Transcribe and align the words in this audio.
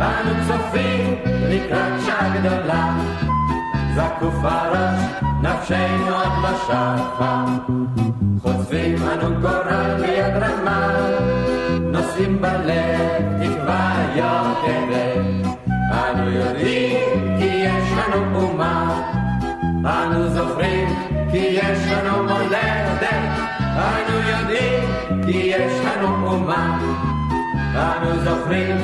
אנו 0.00 0.30
צופים 0.46 1.14
לקראת 1.24 2.00
שעה 2.06 2.36
גדולה, 2.38 2.96
זקוף 3.94 4.34
הראש, 4.42 5.00
נפשנו 5.42 6.14
עוד 6.14 6.32
לא 6.42 6.58
שחה. 6.66 7.44
חושפים 8.42 8.96
אנו 9.12 9.40
גורל 9.40 9.96
ביד 10.00 10.42
רמה, 10.42 10.96
נושאים 11.80 12.42
בלב 12.42 13.42
תקווה 13.42 14.06
יוקדת. 14.14 15.56
אנו 15.92 16.30
יודעים 16.30 17.38
כי 17.38 17.44
יש 17.44 17.92
לנו 17.92 18.40
אומה, 18.40 19.00
אנו 19.84 20.28
זוכרים 20.28 20.88
כי 21.30 21.38
יש 21.38 21.78
לנו 21.92 22.22
מולדת. 22.22 23.02
אנו 23.76 24.18
יודעים 24.30 24.90
כי 25.26 25.36
יש 25.36 25.72
לנו 25.86 26.26
אומה, 26.26 26.78
אנו 27.74 28.20
זוכרים 28.24 28.76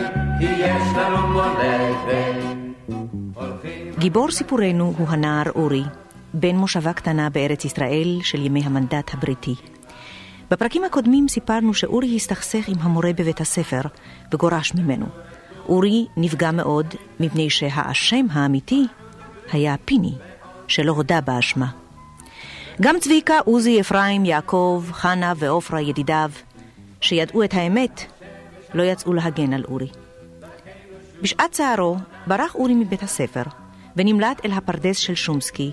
גיבור 3.99 4.31
סיפורנו 4.31 4.95
הוא 4.99 5.09
הנער 5.09 5.51
אורי, 5.55 5.83
בן 6.35 6.57
מושבה 6.57 6.93
קטנה 6.93 7.31
בארץ 7.31 7.65
ישראל 7.65 8.19
של 8.23 8.47
ימי 8.47 8.63
המנדט 8.65 9.15
הבריטי. 9.15 9.55
בפרקים 10.51 10.85
הקודמים 10.85 11.29
סיפרנו 11.29 11.75
שאורי 11.75 12.17
הסתכסך 12.17 12.69
עם 12.69 12.75
המורה 12.81 13.13
בבית 13.13 13.41
הספר 13.41 13.81
וגורש 14.33 14.75
ממנו. 14.75 15.07
אורי 15.69 16.07
נפגע 16.17 16.51
מאוד 16.51 16.87
מפני 17.21 17.51
שהאשם 17.51 18.27
האמיתי 18.33 18.87
היה 19.53 19.77
פיני, 19.85 20.13
שלא 20.69 20.93
הודה 20.93 21.21
באשמה. 21.21 21.67
גם 22.81 22.97
צביקה, 23.01 23.39
עוזי, 23.45 23.81
אפרים, 23.81 24.25
יעקב, 24.25 24.85
חנה 24.93 25.33
ועופרה 25.37 25.81
ידידיו, 25.81 26.31
שידעו 27.01 27.45
את 27.45 27.55
האמת, 27.55 28.01
לא 28.75 28.83
יצאו 28.83 29.13
להגן 29.13 29.53
על 29.53 29.65
אורי. 29.65 29.89
בשעת 31.23 31.53
צערו 31.53 31.97
ברח 32.27 32.55
אורי 32.55 32.75
מבית 32.75 33.03
הספר 33.03 33.43
ונמלט 33.97 34.45
אל 34.45 34.53
הפרדס 34.53 34.97
של 34.97 35.15
שומסקי, 35.15 35.73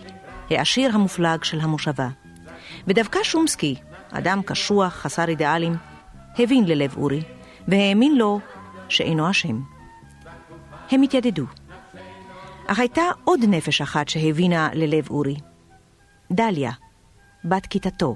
העשיר 0.49 0.95
המופלג 0.95 1.44
של 1.44 1.59
המושבה. 1.59 2.09
ודווקא 2.88 3.19
שומסקי, 3.23 3.75
אדם 4.11 4.41
קשוח, 4.45 4.94
חסר 4.94 5.30
אידיאלים, 5.30 5.75
הבין 6.39 6.66
ללב 6.66 6.97
אורי, 6.97 7.21
והאמין 7.67 8.16
לו 8.16 8.39
שאינו 8.89 9.30
אשם. 9.31 9.61
הם 10.91 11.02
התיידדו. 11.02 11.45
אך 12.67 12.80
הייתה 12.80 13.03
עוד 13.23 13.39
נפש 13.47 13.81
אחת 13.81 14.09
שהבינה 14.09 14.69
ללב 14.73 15.09
אורי. 15.09 15.36
דליה, 16.31 16.71
בת 17.45 17.66
כיתתו, 17.66 18.16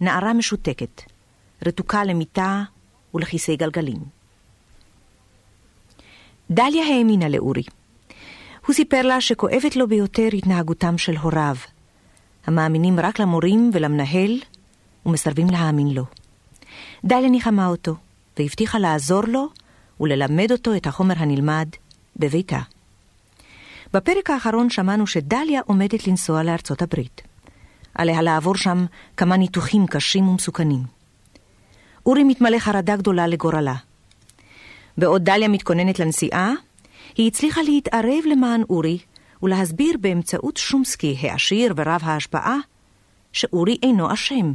נערה 0.00 0.32
משותקת, 0.32 1.02
רתוקה 1.66 2.04
למיטה 2.04 2.62
ולכיסא 3.14 3.54
גלגלים. 3.54 4.13
דליה 6.50 6.84
האמינה 6.86 7.28
לאורי. 7.28 7.62
הוא 8.66 8.74
סיפר 8.74 9.02
לה 9.02 9.20
שכואבת 9.20 9.76
לו 9.76 9.88
ביותר 9.88 10.28
התנהגותם 10.32 10.98
של 10.98 11.16
הוריו, 11.16 11.56
המאמינים 12.46 13.00
רק 13.00 13.18
למורים 13.18 13.70
ולמנהל 13.74 14.40
ומסרבים 15.06 15.50
להאמין 15.50 15.88
לו. 15.88 16.04
דליה 17.04 17.28
ניחמה 17.30 17.66
אותו, 17.66 17.94
והבטיחה 18.38 18.78
לעזור 18.78 19.22
לו 19.24 19.48
וללמד 20.00 20.52
אותו 20.52 20.76
את 20.76 20.86
החומר 20.86 21.14
הנלמד 21.16 21.68
בביתה. 22.16 22.60
בפרק 23.92 24.30
האחרון 24.30 24.70
שמענו 24.70 25.06
שדליה 25.06 25.60
עומדת 25.66 26.06
לנסוע 26.06 26.42
לארצות 26.42 26.82
הברית. 26.82 27.22
עליה 27.94 28.22
לעבור 28.22 28.56
שם 28.56 28.86
כמה 29.16 29.36
ניתוחים 29.36 29.86
קשים 29.86 30.28
ומסוכנים. 30.28 30.82
אורי 32.06 32.24
מתמלא 32.24 32.58
חרדה 32.58 32.96
גדולה 32.96 33.26
לגורלה. 33.26 33.74
בעוד 34.98 35.24
דליה 35.24 35.48
מתכוננת 35.48 35.98
לנסיעה, 35.98 36.52
היא 37.16 37.26
הצליחה 37.26 37.62
להתערב 37.62 38.24
למען 38.26 38.62
אורי 38.70 38.98
ולהסביר 39.42 39.96
באמצעות 40.00 40.56
שומסקי 40.56 41.16
העשיר 41.20 41.74
ורב 41.76 42.00
ההשפעה 42.04 42.56
שאורי 43.32 43.78
אינו 43.82 44.12
אשם. 44.12 44.52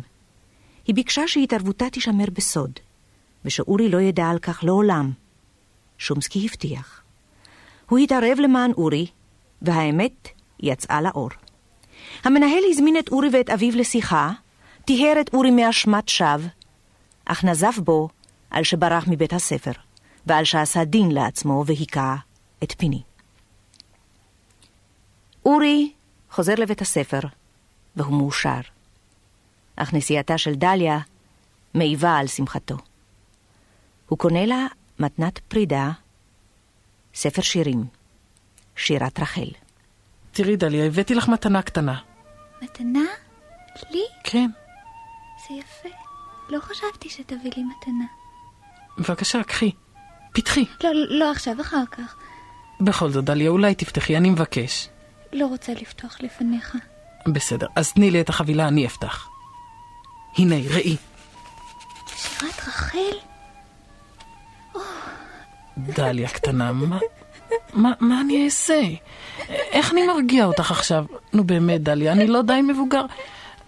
היא 0.88 0.96
ביקשה 0.96 1.28
שהתערבותה 1.28 1.90
תישמר 1.90 2.26
בסוד, 2.34 2.72
ושאורי 3.46 3.90
לא 3.90 4.02
ידע 4.02 4.26
על 4.26 4.40
כך 4.40 4.64
לעולם. 4.64 5.12
שומסקי 5.98 6.48
הבטיח. 6.50 7.02
הוא 7.90 8.00
התערב 8.00 8.38
למען 8.40 8.72
אורי, 8.72 9.08
והאמת 9.62 10.28
יצאה 10.60 11.02
לאור. 11.02 11.30
המנהל 12.24 12.64
הזמין 12.70 12.98
את 12.98 13.10
אורי 13.10 13.30
ואת 13.34 13.50
אביו 13.50 13.78
לשיחה, 13.78 14.32
טיהר 14.86 15.22
את 15.22 15.34
אורי 15.34 15.52
מאשמת 15.52 16.10
שווא, 16.10 16.48
אך 17.26 17.44
נזף 17.44 17.80
בו 17.84 18.10
על 18.50 18.64
שברח 18.64 19.06
מבית 19.08 19.34
הספר, 19.34 19.72
ועל 20.30 20.46
שעשה 20.46 20.84
דין 20.84 21.12
לעצמו 21.12 21.64
והיכה 21.68 22.16
את 22.64 22.74
פיני. 22.78 23.02
אורי 25.46 25.92
חוזר 26.32 26.54
לבית 26.58 26.82
הספר, 26.82 27.20
והוא 27.96 28.18
מאושר. 28.18 28.60
אך 29.76 29.94
נסיעתה 29.94 30.38
של 30.38 30.56
דליה 30.56 31.00
מעיבה 31.74 32.18
על 32.18 32.28
שמחתו. 32.28 32.78
הוא 34.08 34.18
קונה 34.18 34.46
לה 34.46 34.68
מתנת 35.00 35.40
פרידה, 35.40 35.92
ספר 37.14 37.42
שירים, 37.42 37.84
שירת 38.76 39.20
רחל. 39.20 39.50
תראי, 40.32 40.56
דליה, 40.56 40.86
הבאתי 40.86 41.16
לך 41.16 41.28
מתנה 41.30 41.62
קטנה. 41.62 42.00
מתנה? 42.62 43.04
לי? 43.92 44.04
כן. 44.24 44.50
זה 45.48 45.56
יפה. 45.56 45.90
לא 46.50 46.60
חשבתי 46.60 47.10
שתביא 47.10 47.52
לי 47.58 47.64
מתנה. 47.64 48.06
בבקשה, 48.98 49.44
קחי. 49.44 49.72
פתחי. 50.32 50.66
לא, 50.84 50.90
לא 50.94 51.32
עכשיו, 51.32 51.62
אחר 51.62 51.84
כך. 51.92 52.16
בכל 52.82 53.10
זאת, 53.10 53.26
דליה, 53.26 53.50
אולי 53.50 53.76
תפתחי, 53.76 54.18
אני 54.18 54.30
מבקש. 54.30 54.90
לא 55.34 55.46
רוצה 55.46 55.74
לפתוח 55.74 56.18
לפניך. 56.22 56.78
בסדר, 57.28 57.68
אז 57.76 57.94
תני 57.94 58.12
לי 58.12 58.22
את 58.22 58.30
החבילה, 58.30 58.68
אני 58.68 58.86
אפתח. 58.86 59.28
הנה, 60.38 60.56
ראי. 60.70 60.96
שירת 62.16 62.68
רחל? 62.68 63.00
דליה 65.78 66.30
קטנה, 66.30 66.72
מה, 66.72 67.00
מה, 67.74 67.92
מה 68.00 68.22
אני 68.22 68.46
אעשה? 68.46 68.82
איך 69.50 69.92
אני 69.92 70.08
מרגיע 70.08 70.46
אותך 70.46 70.72
עכשיו? 70.72 71.06
נו 71.34 71.44
באמת, 71.44 71.84
דליה, 71.84 72.12
אני 72.12 72.28
לא 72.28 72.42
די 72.42 72.62
מבוגר. 72.62 73.06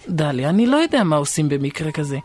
דליה, 0.10 0.50
אני 0.50 0.68
לא 0.68 0.78
יודע 0.78 1.04
מה 1.04 1.16
עושים 1.16 1.50
במקרה 1.50 1.92
כזה. 1.92 2.18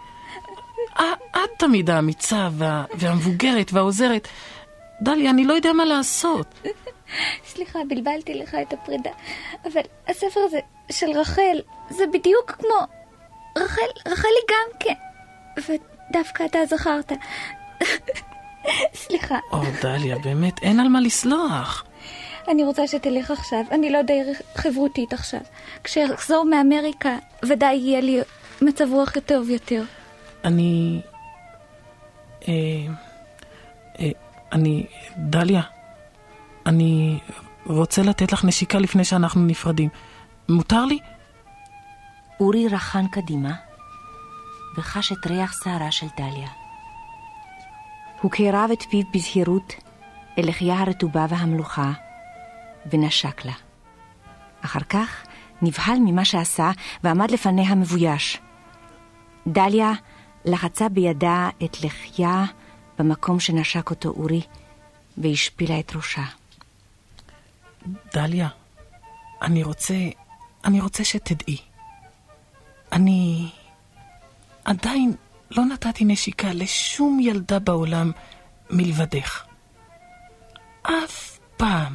את 1.31 1.51
תמיד 1.59 1.91
האמיצה 1.91 2.49
וה, 2.53 2.85
והמבוגרת 2.95 3.73
והעוזרת. 3.73 4.29
דליה, 5.03 5.31
אני 5.31 5.45
לא 5.45 5.55
יודע 5.55 5.73
מה 5.73 5.85
לעשות. 5.85 6.47
סליחה, 7.53 7.79
בלבלתי 7.89 8.35
לך 8.35 8.57
את 8.63 8.73
הפרידה. 8.73 9.11
אבל 9.65 9.81
הספר 10.09 10.41
הזה 10.41 10.59
של 10.91 11.11
רחל, 11.11 11.61
זה 11.91 12.05
בדיוק 12.13 12.51
כמו... 12.51 12.75
רחל, 13.59 13.87
רחלי 14.09 14.41
גם 14.51 14.79
כן. 14.81 14.95
ודווקא 15.57 16.45
אתה 16.45 16.59
זכרת. 16.67 17.13
סליחה. 19.03 19.39
או, 19.53 19.59
דליה, 19.83 20.19
באמת, 20.19 20.63
אין 20.63 20.81
על 20.81 20.89
מה 20.89 21.01
לסלוח. 21.01 21.85
אני 22.49 22.65
רוצה 22.65 22.87
שתלך 22.87 23.31
עכשיו, 23.31 23.61
אני 23.71 23.91
לא 23.91 24.03
די 24.03 24.21
חברותית 24.55 25.13
עכשיו. 25.13 25.41
כשאחזור 25.85 26.45
מאמריקה, 26.45 27.17
ודאי 27.45 27.77
יהיה 27.77 28.01
לי 28.01 28.21
מצב 28.63 28.93
רוח 28.93 29.13
טוב 29.27 29.51
יותר. 29.51 29.83
אני... 30.47 31.01
אה, 32.49 32.55
אה, 33.99 34.11
אני... 34.53 34.87
דליה, 35.17 35.63
אני 36.67 37.19
רוצה 37.67 38.03
לתת 38.03 38.33
לך 38.33 38.45
נשיקה 38.45 38.79
לפני 38.79 39.05
שאנחנו 39.05 39.47
נפרדים. 39.47 39.89
מותר 40.49 40.85
לי? 40.85 40.99
אורי 42.41 42.69
רחן 42.69 43.07
קדימה, 43.09 43.55
וחש 44.79 45.13
את 45.13 45.27
ריח 45.27 45.65
שערה 45.65 45.91
של 45.91 46.07
דליה. 46.17 46.49
הוא 48.21 48.31
קרב 48.31 48.71
את 48.73 48.83
פיו 48.83 49.03
בזהירות 49.15 49.75
אל 50.39 50.49
לחייה 50.49 50.81
הרטובה 50.81 51.27
והמלוכה, 51.29 51.93
ונשק 52.93 53.45
לה. 53.45 53.53
אחר 54.65 54.81
כך 54.81 55.27
נבהל 55.63 55.99
ממה 56.01 56.25
שעשה 56.25 56.71
ועמד 57.05 57.31
לפניה 57.31 57.75
מבויש. 57.75 58.41
דליה 59.47 59.93
לחצה 60.47 60.89
בידה 60.89 61.49
את 61.65 61.85
לחייה 61.85 62.45
במקום 62.99 63.41
שנשק 63.41 63.91
אותו 63.91 64.09
אורי, 64.09 64.43
והשפילה 65.19 65.81
את 65.81 65.97
ראשה. 65.97 66.25
דליה, 68.15 68.49
אני 69.43 69.63
רוצה, 69.63 69.95
אני 70.65 70.81
רוצה 70.81 71.05
שתדעי. 71.05 71.59
אני 72.93 73.51
עדיין 74.65 75.15
לא 75.51 75.65
נתתי 75.65 76.05
נשיקה 76.05 76.49
לשום 76.53 77.21
ילדה 77.21 77.59
בעולם 77.59 78.13
מלבדך. 78.71 79.45
אף 80.83 81.39
פעם. 81.57 81.95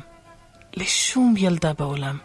לשום 0.78 1.34
ילדה 1.38 1.74
בעולם. 1.74 2.18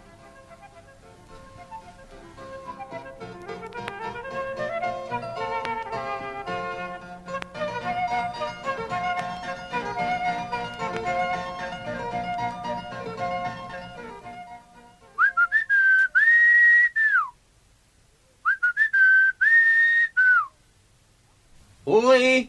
אורי! 21.87 22.47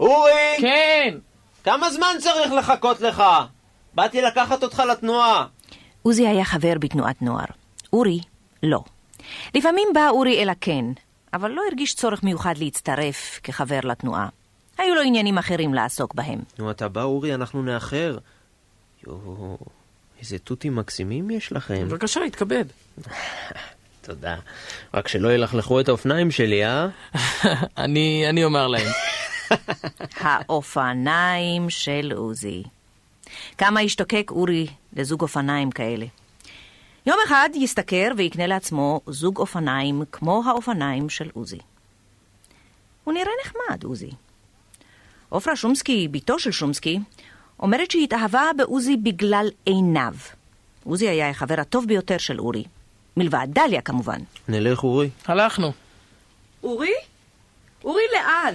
אורי! 0.00 0.56
כן! 0.60 1.14
כמה 1.64 1.90
זמן 1.90 2.16
צריך 2.18 2.52
לחכות 2.52 3.00
לך? 3.00 3.22
באתי 3.94 4.22
לקחת 4.22 4.62
אותך 4.62 4.82
לתנועה. 4.90 5.46
עוזי 6.02 6.26
היה 6.26 6.44
חבר 6.44 6.74
בתנועת 6.80 7.22
נוער. 7.22 7.44
אורי, 7.92 8.20
לא. 8.62 8.84
לפעמים 9.54 9.88
בא 9.94 10.08
אורי 10.08 10.42
אל 10.42 10.48
הקן, 10.48 10.92
אבל 11.32 11.50
לא 11.50 11.62
הרגיש 11.70 11.94
צורך 11.94 12.22
מיוחד 12.22 12.54
להצטרף 12.58 13.40
כחבר 13.42 13.80
לתנועה. 13.82 14.28
היו 14.78 14.94
לו 14.94 15.00
עניינים 15.00 15.38
אחרים 15.38 15.74
לעסוק 15.74 16.14
בהם. 16.14 16.40
נו, 16.58 16.70
אתה 16.70 16.88
בא, 16.88 17.02
אורי, 17.02 17.34
אנחנו 17.34 17.62
נאחר. 17.62 18.18
יואו, 19.06 19.58
איזה 20.20 20.38
תותים 20.38 20.76
מקסימים 20.76 21.30
יש 21.30 21.52
לכם. 21.52 21.88
בבקשה, 21.88 22.20
התכבד. 22.20 22.64
תודה. 24.04 24.36
רק 24.94 25.08
שלא 25.08 25.34
ילכלכו 25.34 25.80
את 25.80 25.88
האופניים 25.88 26.30
שלי, 26.30 26.64
אה? 26.64 26.88
אני, 27.84 28.24
אני 28.28 28.44
אומר 28.44 28.66
להם. 28.68 28.86
האופניים 30.20 31.70
של 31.70 32.12
עוזי. 32.16 32.62
כמה 33.58 33.80
השתוקק 33.80 34.30
אורי 34.30 34.66
לזוג 34.92 35.22
אופניים 35.22 35.70
כאלה. 35.70 36.06
יום 37.06 37.18
אחד 37.26 37.48
ישתכר 37.54 38.08
ויקנה 38.16 38.46
לעצמו 38.46 39.00
זוג 39.06 39.38
אופניים 39.38 40.02
כמו 40.12 40.42
האופניים 40.46 41.08
של 41.08 41.30
עוזי. 41.34 41.58
הוא 43.04 43.14
נראה 43.14 43.32
נחמד, 43.44 43.84
עוזי. 43.84 44.10
עופרה 45.28 45.56
שומסקי, 45.56 46.08
בתו 46.08 46.38
של 46.38 46.50
שומסקי, 46.50 46.98
אומרת 47.60 47.90
שהיא 47.90 48.04
התאהבה 48.04 48.42
בעוזי 48.56 48.96
בגלל 48.96 49.48
עיניו. 49.64 50.14
עוזי 50.84 51.08
היה 51.08 51.30
החבר 51.30 51.60
הטוב 51.60 51.86
ביותר 51.86 52.18
של 52.18 52.40
אורי. 52.40 52.64
מלבד 53.16 53.46
דליה 53.48 53.80
כמובן. 53.80 54.18
נלך, 54.48 54.84
אורי. 54.84 55.10
הלכנו. 55.26 55.72
אורי? 56.62 56.92
אורי 57.84 58.02
לאן? 58.12 58.54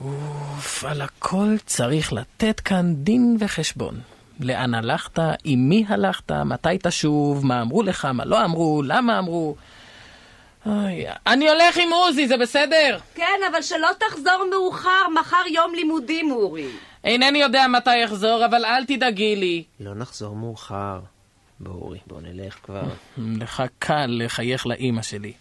אוף, 0.00 0.84
על 0.84 1.02
הכל 1.02 1.56
צריך 1.66 2.12
לתת 2.12 2.60
כאן 2.60 2.94
דין 2.94 3.36
וחשבון. 3.40 4.00
לאן 4.40 4.74
הלכת, 4.74 5.18
עם 5.44 5.68
מי 5.68 5.84
הלכת, 5.88 6.32
מתי 6.32 6.68
תשוב, 6.82 7.46
מה 7.46 7.62
אמרו 7.62 7.82
לך, 7.82 8.04
מה 8.04 8.24
לא 8.24 8.44
אמרו, 8.44 8.82
למה 8.84 9.18
אמרו. 9.18 9.56
אוי, 10.66 11.04
אני 11.26 11.48
הולך 11.48 11.76
עם 11.76 11.92
עוזי, 11.92 12.28
זה 12.28 12.36
בסדר? 12.36 12.98
כן, 13.14 13.40
אבל 13.50 13.62
שלא 13.62 13.88
תחזור 13.98 14.44
מאוחר, 14.50 15.08
מחר 15.20 15.46
יום 15.50 15.74
לימודים, 15.74 16.30
אורי. 16.30 16.68
אינני 17.04 17.38
יודע 17.38 17.66
מתי 17.66 18.04
אחזור, 18.04 18.44
אבל 18.44 18.64
אל 18.64 18.84
תדאגי 18.84 19.36
לי. 19.36 19.64
לא 19.80 19.94
נחזור 19.94 20.36
מאוחר. 20.36 20.98
בוא, 21.60 21.72
אורי, 21.72 21.98
בוא 22.06 22.20
נלך 22.20 22.58
כבר. 22.62 22.82
לך 23.18 23.62
קל 23.78 24.06
לחייך 24.06 24.66
לאימא 24.66 25.02
שלי. 25.02 25.32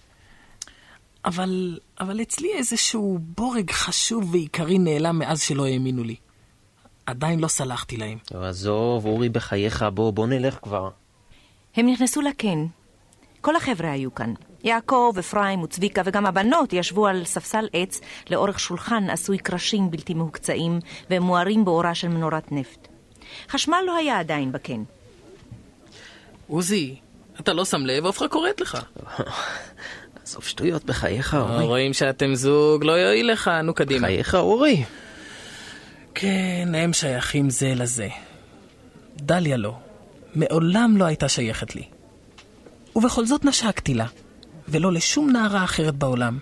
אבל, 1.25 1.79
אבל 1.99 2.21
אצלי 2.21 2.49
איזשהו 2.57 3.19
בורג 3.21 3.71
חשוב 3.71 4.33
ועיקרי 4.33 4.77
נעלם 4.77 5.19
מאז 5.19 5.41
שלא 5.41 5.65
האמינו 5.65 6.03
לי. 6.03 6.15
עדיין 7.05 7.39
לא 7.39 7.47
סלחתי 7.47 7.97
להם. 7.97 8.17
טוב, 8.25 8.43
עזוב, 8.43 9.05
אורי, 9.05 9.29
בחייך, 9.29 9.85
בוא, 9.93 10.13
בוא 10.13 10.27
נלך 10.27 10.59
כבר. 10.61 10.89
הם 11.75 11.89
נכנסו 11.89 12.21
לקן. 12.21 12.65
כל 13.41 13.55
החבר'ה 13.55 13.91
היו 13.91 14.15
כאן. 14.15 14.33
יעקב, 14.63 15.15
אפרים 15.19 15.61
וצביקה 15.61 16.01
וגם 16.05 16.25
הבנות 16.25 16.73
ישבו 16.73 17.07
על 17.07 17.25
ספסל 17.25 17.67
עץ 17.73 18.01
לאורך 18.29 18.59
שולחן 18.59 19.09
עשוי 19.09 19.37
קרשים 19.37 19.91
בלתי 19.91 20.13
מהוקצעים 20.13 20.79
ומוארים 21.09 21.65
באורה 21.65 21.95
של 21.95 22.07
מנורת 22.07 22.51
נפט. 22.51 22.87
חשמל 23.49 23.77
לא 23.87 23.95
היה 23.95 24.19
עדיין 24.19 24.51
בקן. 24.51 24.83
עוזי, 26.47 26.95
אתה 27.39 27.53
לא 27.53 27.65
שם 27.65 27.85
לב, 27.85 28.05
עופרה 28.05 28.27
קוראת 28.27 28.61
לך. 28.61 28.77
עזוב 30.23 30.43
שטויות, 30.43 30.85
בחייך, 30.85 31.33
אה, 31.33 31.39
אורי. 31.39 31.65
רואים 31.65 31.93
שאתם 31.93 32.35
זוג, 32.35 32.83
לא 32.83 32.91
יועיל 32.91 33.31
לך, 33.31 33.47
נו 33.63 33.73
קדימה. 33.73 34.07
בחייך, 34.07 34.35
אורי. 34.35 34.83
כן, 36.15 36.67
הם 36.75 36.93
שייכים 36.93 37.49
זה 37.49 37.73
לזה. 37.75 38.07
דליה 39.17 39.57
לא. 39.57 39.75
מעולם 40.35 40.97
לא 40.97 41.05
הייתה 41.05 41.29
שייכת 41.29 41.75
לי. 41.75 41.83
ובכל 42.95 43.25
זאת 43.25 43.45
נשקתי 43.45 43.93
לה, 43.93 44.05
ולא 44.67 44.91
לשום 44.93 45.29
נערה 45.31 45.63
אחרת 45.63 45.95
בעולם. 45.95 46.39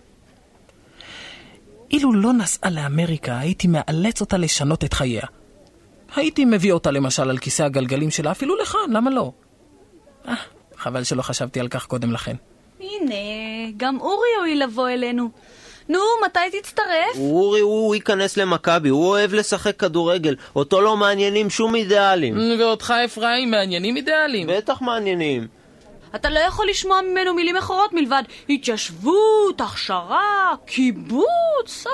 אילו 1.91 2.13
לא 2.13 2.33
נסעה 2.33 2.69
לאמריקה, 2.71 3.39
הייתי 3.39 3.67
מאלץ 3.67 4.21
אותה 4.21 4.37
לשנות 4.37 4.83
את 4.83 4.93
חייה. 4.93 5.25
הייתי 6.15 6.45
מביא 6.45 6.71
אותה 6.71 6.91
למשל 6.91 7.29
על 7.29 7.37
כיסא 7.37 7.63
הגלגלים 7.63 8.11
שלה, 8.11 8.31
אפילו 8.31 8.55
לכאן, 8.61 8.91
למה 8.91 9.09
לא? 9.09 9.31
אה, 10.27 10.33
חבל 10.77 11.03
שלא 11.03 11.21
חשבתי 11.21 11.59
על 11.59 11.67
כך 11.67 11.85
קודם 11.85 12.11
לכן. 12.11 12.35
הנה, 12.79 13.15
גם 13.77 13.99
אורי 13.99 14.27
יואיל 14.37 14.63
לבוא 14.63 14.89
אלינו. 14.89 15.29
נו, 15.89 15.99
מתי 16.25 16.61
תצטרף? 16.61 17.15
אורי, 17.17 17.59
הוא 17.59 17.95
ייכנס 17.95 18.37
למכבי, 18.37 18.89
הוא 18.89 19.07
אוהב 19.07 19.33
לשחק 19.33 19.79
כדורגל. 19.79 20.35
אותו 20.55 20.81
לא 20.81 20.97
מעניינים 20.97 21.49
שום 21.49 21.75
אידיאלים. 21.75 22.37
ואותך, 22.59 22.93
אפרים, 23.05 23.51
מעניינים 23.51 23.97
אידיאלים. 23.97 24.47
בטח 24.47 24.81
מעניינים. 24.81 25.47
אתה 26.15 26.29
לא 26.29 26.39
יכול 26.39 26.67
לשמוע 26.69 27.01
ממנו 27.01 27.33
מילים 27.33 27.57
אחרות 27.57 27.93
מלבד 27.93 28.23
התיישבות, 28.49 29.61
הכשרה, 29.61 30.53
קיבוץ. 30.65 31.85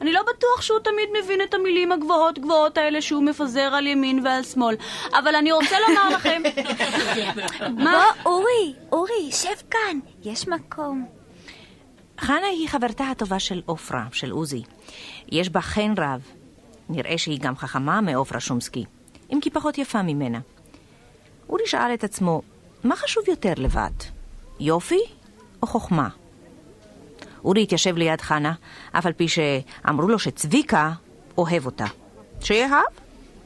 אני 0.00 0.12
לא 0.12 0.20
בטוח 0.22 0.62
שהוא 0.62 0.78
תמיד 0.78 1.08
מבין 1.24 1.40
את 1.42 1.54
המילים 1.54 1.92
הגבוהות 1.92 2.38
גבוהות 2.38 2.78
האלה 2.78 3.02
שהוא 3.02 3.22
מפזר 3.22 3.74
על 3.74 3.86
ימין 3.86 4.26
ועל 4.26 4.42
שמאל. 4.42 4.76
אבל 5.18 5.34
אני 5.34 5.52
רוצה 5.52 5.76
לומר 5.88 6.08
לכם... 6.08 6.42
מה? 7.84 8.04
בוא, 8.22 8.32
אורי, 8.32 8.74
אורי, 8.92 9.32
שב 9.32 9.68
כאן, 9.70 9.98
יש 10.22 10.48
מקום. 10.48 11.06
חנה 12.20 12.46
היא 12.46 12.68
חברתה 12.68 13.04
הטובה 13.10 13.38
של 13.38 13.62
עופרה, 13.66 14.06
של 14.12 14.30
עוזי. 14.30 14.62
יש 15.28 15.48
בה 15.48 15.60
חן 15.60 15.94
רב. 15.98 16.20
נראה 16.88 17.18
שהיא 17.18 17.40
גם 17.40 17.56
חכמה 17.56 18.00
מעופרה 18.00 18.40
שומסקי, 18.40 18.84
אם 19.32 19.38
כי 19.42 19.50
פחות 19.50 19.78
יפה 19.78 20.02
ממנה. 20.02 20.38
אורי 21.48 21.66
שאל 21.66 21.94
את 21.94 22.04
עצמו, 22.04 22.42
מה 22.84 22.96
חשוב 22.96 23.24
יותר 23.28 23.52
לבת? 23.56 24.04
יופי 24.60 25.00
או 25.62 25.66
חוכמה? 25.66 26.08
אורי 27.44 27.62
התיישב 27.62 27.96
ליד 27.96 28.20
חנה, 28.20 28.52
אף 28.92 29.06
על 29.06 29.12
פי 29.12 29.26
שאמרו 29.28 30.08
לו 30.08 30.18
שצביקה 30.18 30.92
אוהב 31.38 31.66
אותה. 31.66 31.86
שיאהב, 32.40 32.82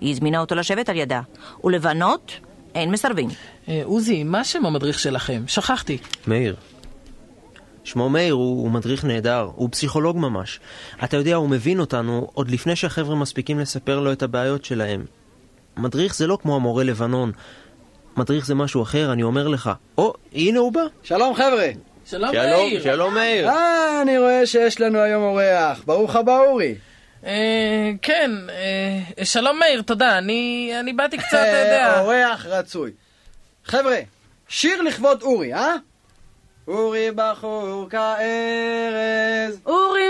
היא 0.01 0.11
הזמינה 0.11 0.41
אותו 0.41 0.55
לשבת 0.55 0.89
על 0.89 0.97
ידה. 0.97 1.21
ולבנות 1.65 2.33
אין 2.75 2.91
מסרבים. 2.91 3.29
אה, 3.69 3.81
עוזי, 3.85 4.25
מה 4.25 4.45
שם 4.45 4.67
המדריך 4.67 4.99
שלכם? 4.99 5.43
שכחתי. 5.47 5.99
מאיר. 6.27 6.57
שמו 7.85 8.09
מאיר, 8.09 8.35
הוא, 8.35 8.63
הוא 8.63 8.71
מדריך 8.71 9.05
נהדר, 9.05 9.51
הוא 9.55 9.69
פסיכולוג 9.73 10.19
ממש. 10.19 10.61
אתה 11.05 11.17
יודע, 11.17 11.35
הוא 11.35 11.49
מבין 11.49 11.81
אותנו 11.81 12.31
עוד 12.35 12.51
לפני 12.51 12.77
שהחבר'ה 12.77 13.15
מספיקים 13.15 13.59
לספר 13.59 14.01
לו 14.01 14.13
את 14.13 14.23
הבעיות 14.23 14.65
שלהם. 14.65 15.05
מדריך 15.77 16.15
זה 16.15 16.27
לא 16.27 16.39
כמו 16.43 16.57
המורה 16.57 16.85
לבנון. 16.85 17.33
מדריך 18.17 18.47
זה 18.47 18.55
משהו 18.55 18.83
אחר, 18.83 19.13
אני 19.13 19.23
אומר 19.23 19.49
לך. 19.49 19.71
או, 19.99 20.15
הנה 20.33 20.59
הוא 20.59 20.73
בא. 20.73 20.81
שלום 21.03 21.35
חבר'ה. 21.35 21.69
שלום, 22.11 22.33
שלום, 22.33 22.45
מאיר. 22.45 22.83
שלום 22.83 23.15
מאיר. 23.15 23.49
אה, 23.49 24.03
אני 24.03 24.19
רואה 24.19 24.47
שיש 24.47 24.81
לנו 24.81 24.99
היום 24.99 25.23
אורח. 25.23 25.83
ברוך 25.87 26.17
הבא 26.17 26.39
אורי. 26.39 26.75
אה, 27.27 27.91
כן, 28.03 28.31
אה, 28.49 29.25
שלום 29.25 29.59
מאיר, 29.59 29.83
תודה. 29.83 30.19
אני, 30.19 30.73
אני 30.81 30.93
באתי 30.93 31.19
קצת, 31.19 31.29
אתה 31.29 31.39
אה, 31.39 31.59
יודע. 31.59 32.01
אורח 32.01 32.47
רצוי. 32.47 32.91
חבר'ה, 33.65 33.99
שיר 34.49 34.83
לכבוד 34.83 35.23
אורי, 35.23 35.55
אה? 35.55 35.75
אורי 36.69 37.11
בחור 37.15 37.89
כארז. 37.91 39.61
אורי 39.67 40.03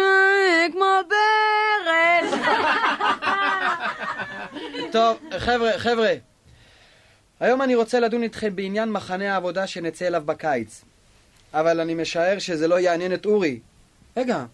כמו 0.72 0.84
ברז. 1.08 2.40
טוב, 4.92 5.18
חבר'ה, 5.38 5.78
חבר'ה. 5.78 6.14
היום 7.40 7.62
אני 7.62 7.74
רוצה 7.74 8.00
לדון 8.00 8.22
איתכם 8.22 8.56
בעניין 8.56 8.92
מחנה 8.92 9.34
העבודה 9.34 9.66
שנצא 9.66 10.06
אליו 10.06 10.22
בקיץ. 10.26 10.84
אבל 11.54 11.80
אני 11.80 11.94
משער 11.94 12.38
שזה 12.38 12.68
לא 12.68 12.80
יעניין 12.80 13.14
את 13.14 13.26
אורי. 13.26 13.60
רגע, 14.16 14.44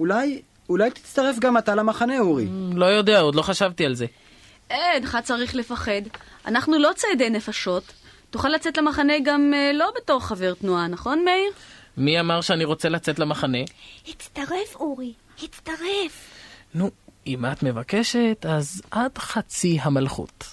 אולי, 0.00 0.42
אולי 0.68 0.90
תצטרף 0.90 1.38
גם 1.38 1.58
אתה 1.58 1.74
למחנה, 1.74 2.18
אורי. 2.18 2.46
לא 2.74 2.86
יודע, 2.86 3.20
עוד 3.20 3.34
לא 3.34 3.42
חשבתי 3.42 3.86
על 3.86 3.94
זה. 3.94 4.06
אינך 4.70 5.18
צריך 5.22 5.54
לפחד. 5.54 6.02
אנחנו 6.46 6.78
לא 6.78 6.90
ציידי 6.96 7.30
נפשות. 7.30 7.92
תוכל 8.30 8.48
לצאת 8.48 8.78
למחנה 8.78 9.12
גם 9.24 9.52
אה, 9.54 9.70
לא 9.74 9.92
בתור 9.96 10.20
חבר 10.20 10.54
תנועה, 10.54 10.86
נכון, 10.86 11.24
מאיר? 11.24 11.52
מי 11.96 12.20
אמר 12.20 12.40
שאני 12.40 12.64
רוצה 12.64 12.88
לצאת 12.88 13.18
למחנה? 13.18 13.58
הצטרף, 14.08 14.74
אורי, 14.74 15.12
הצטרף. 15.42 16.30
נו, 16.74 16.90
אם 17.26 17.46
את 17.46 17.62
מבקשת, 17.62 18.46
אז 18.48 18.82
עד 18.90 19.18
חצי 19.18 19.78
המלכות. 19.82 20.44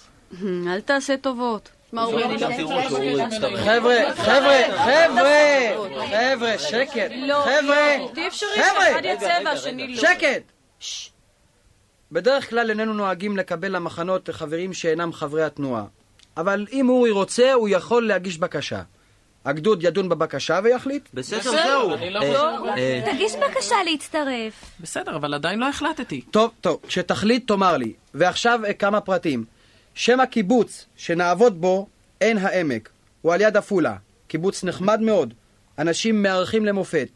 אל 0.43 0.81
תעשה 0.81 1.17
טובות. 1.17 1.69
אני 1.93 2.33
לא... 2.39 2.47
חבר'ה, 3.57 4.13
חבר'ה, 4.15 4.61
חבר'ה, 4.85 5.71
חבר'ה, 6.09 6.57
שקט. 6.57 7.11
לא, 7.15 7.41
חבר'ה, 7.41 7.97
לא, 7.97 8.39
חבר'ה. 8.39 9.53
לא. 9.87 9.95
שקט! 9.95 10.43
בדרך 12.11 12.49
כלל 12.49 12.69
איננו 12.69 12.93
נוהגים 12.93 13.37
לקבל 13.37 13.75
למחנות 13.75 14.29
חברים 14.29 14.73
שאינם 14.73 15.13
חברי 15.13 15.43
התנועה. 15.43 15.83
אבל 16.37 16.65
אם 16.71 16.89
אורי 16.89 17.11
רוצה, 17.11 17.53
הוא 17.53 17.69
יכול 17.69 18.07
להגיש 18.07 18.37
בקשה. 18.37 18.81
הגדוד 19.45 19.83
ידון 19.83 20.09
בבקשה 20.09 20.59
ויחליט. 20.63 21.09
בסדר, 21.13 21.51
זהו. 21.51 21.89
לא 22.09 22.19
אה, 22.19 22.77
אה, 22.77 23.01
תגיש 23.13 23.35
בקשה 23.35 23.75
להצטרף. 23.85 24.53
בסדר, 24.79 25.15
אבל 25.15 25.33
עדיין 25.33 25.59
לא 25.59 25.69
החלטתי. 25.69 26.21
טוב, 26.21 26.51
טוב, 26.61 26.79
כשתחליט 26.87 27.47
תאמר 27.47 27.77
לי. 27.77 27.93
ועכשיו 28.13 28.59
אה, 28.65 28.73
כמה 28.73 29.01
פרטים. 29.01 29.45
שם 29.95 30.19
הקיבוץ 30.19 30.85
שנעבוד 30.95 31.61
בו 31.61 31.87
עין 32.19 32.37
העמק. 32.37 32.89
הוא 33.21 33.33
על 33.33 33.41
יד 33.41 33.57
עפולה. 33.57 33.95
קיבוץ 34.27 34.63
נחמד 34.63 35.01
מאוד. 35.01 35.33
אנשים 35.79 36.23
מארחים 36.23 36.65
למופת. 36.65 37.07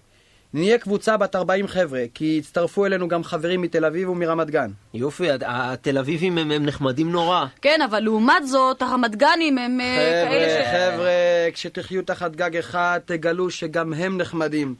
נהיה 0.54 0.78
קבוצה 0.78 1.18
בת 1.18 1.36
40 1.36 1.68
חבר'ה, 1.68 2.04
כי 2.14 2.40
הצטרפו 2.44 2.86
אלינו 2.86 3.08
גם 3.08 3.24
חברים 3.24 3.62
מתל 3.62 3.86
אביב 3.86 4.10
ומרמת 4.10 4.50
גן. 4.50 4.70
יופי, 4.94 5.32
הת- 5.32 5.44
התל 5.46 5.98
אביבים 5.98 6.38
הם 6.38 6.52
הם 6.52 6.66
נחמדים 6.66 7.12
נורא. 7.12 7.46
כן, 7.62 7.80
אבל 7.90 8.00
לעומת 8.00 8.48
זאת, 8.48 8.82
הרמת 8.82 9.16
גנים 9.16 9.58
הם 9.58 9.82
אה, 9.82 10.26
כאלה 10.30 10.50
ש... 10.50 10.68
חבר'ה, 10.68 10.92
חבר'ה, 10.96 11.12
כשתחיו 11.54 12.02
תחת 12.02 12.32
גג 12.36 12.58
אחד, 12.58 13.00
תגלו 13.06 13.50
שגם 13.50 13.94
הם 13.94 14.18
נחמדים. 14.18 14.76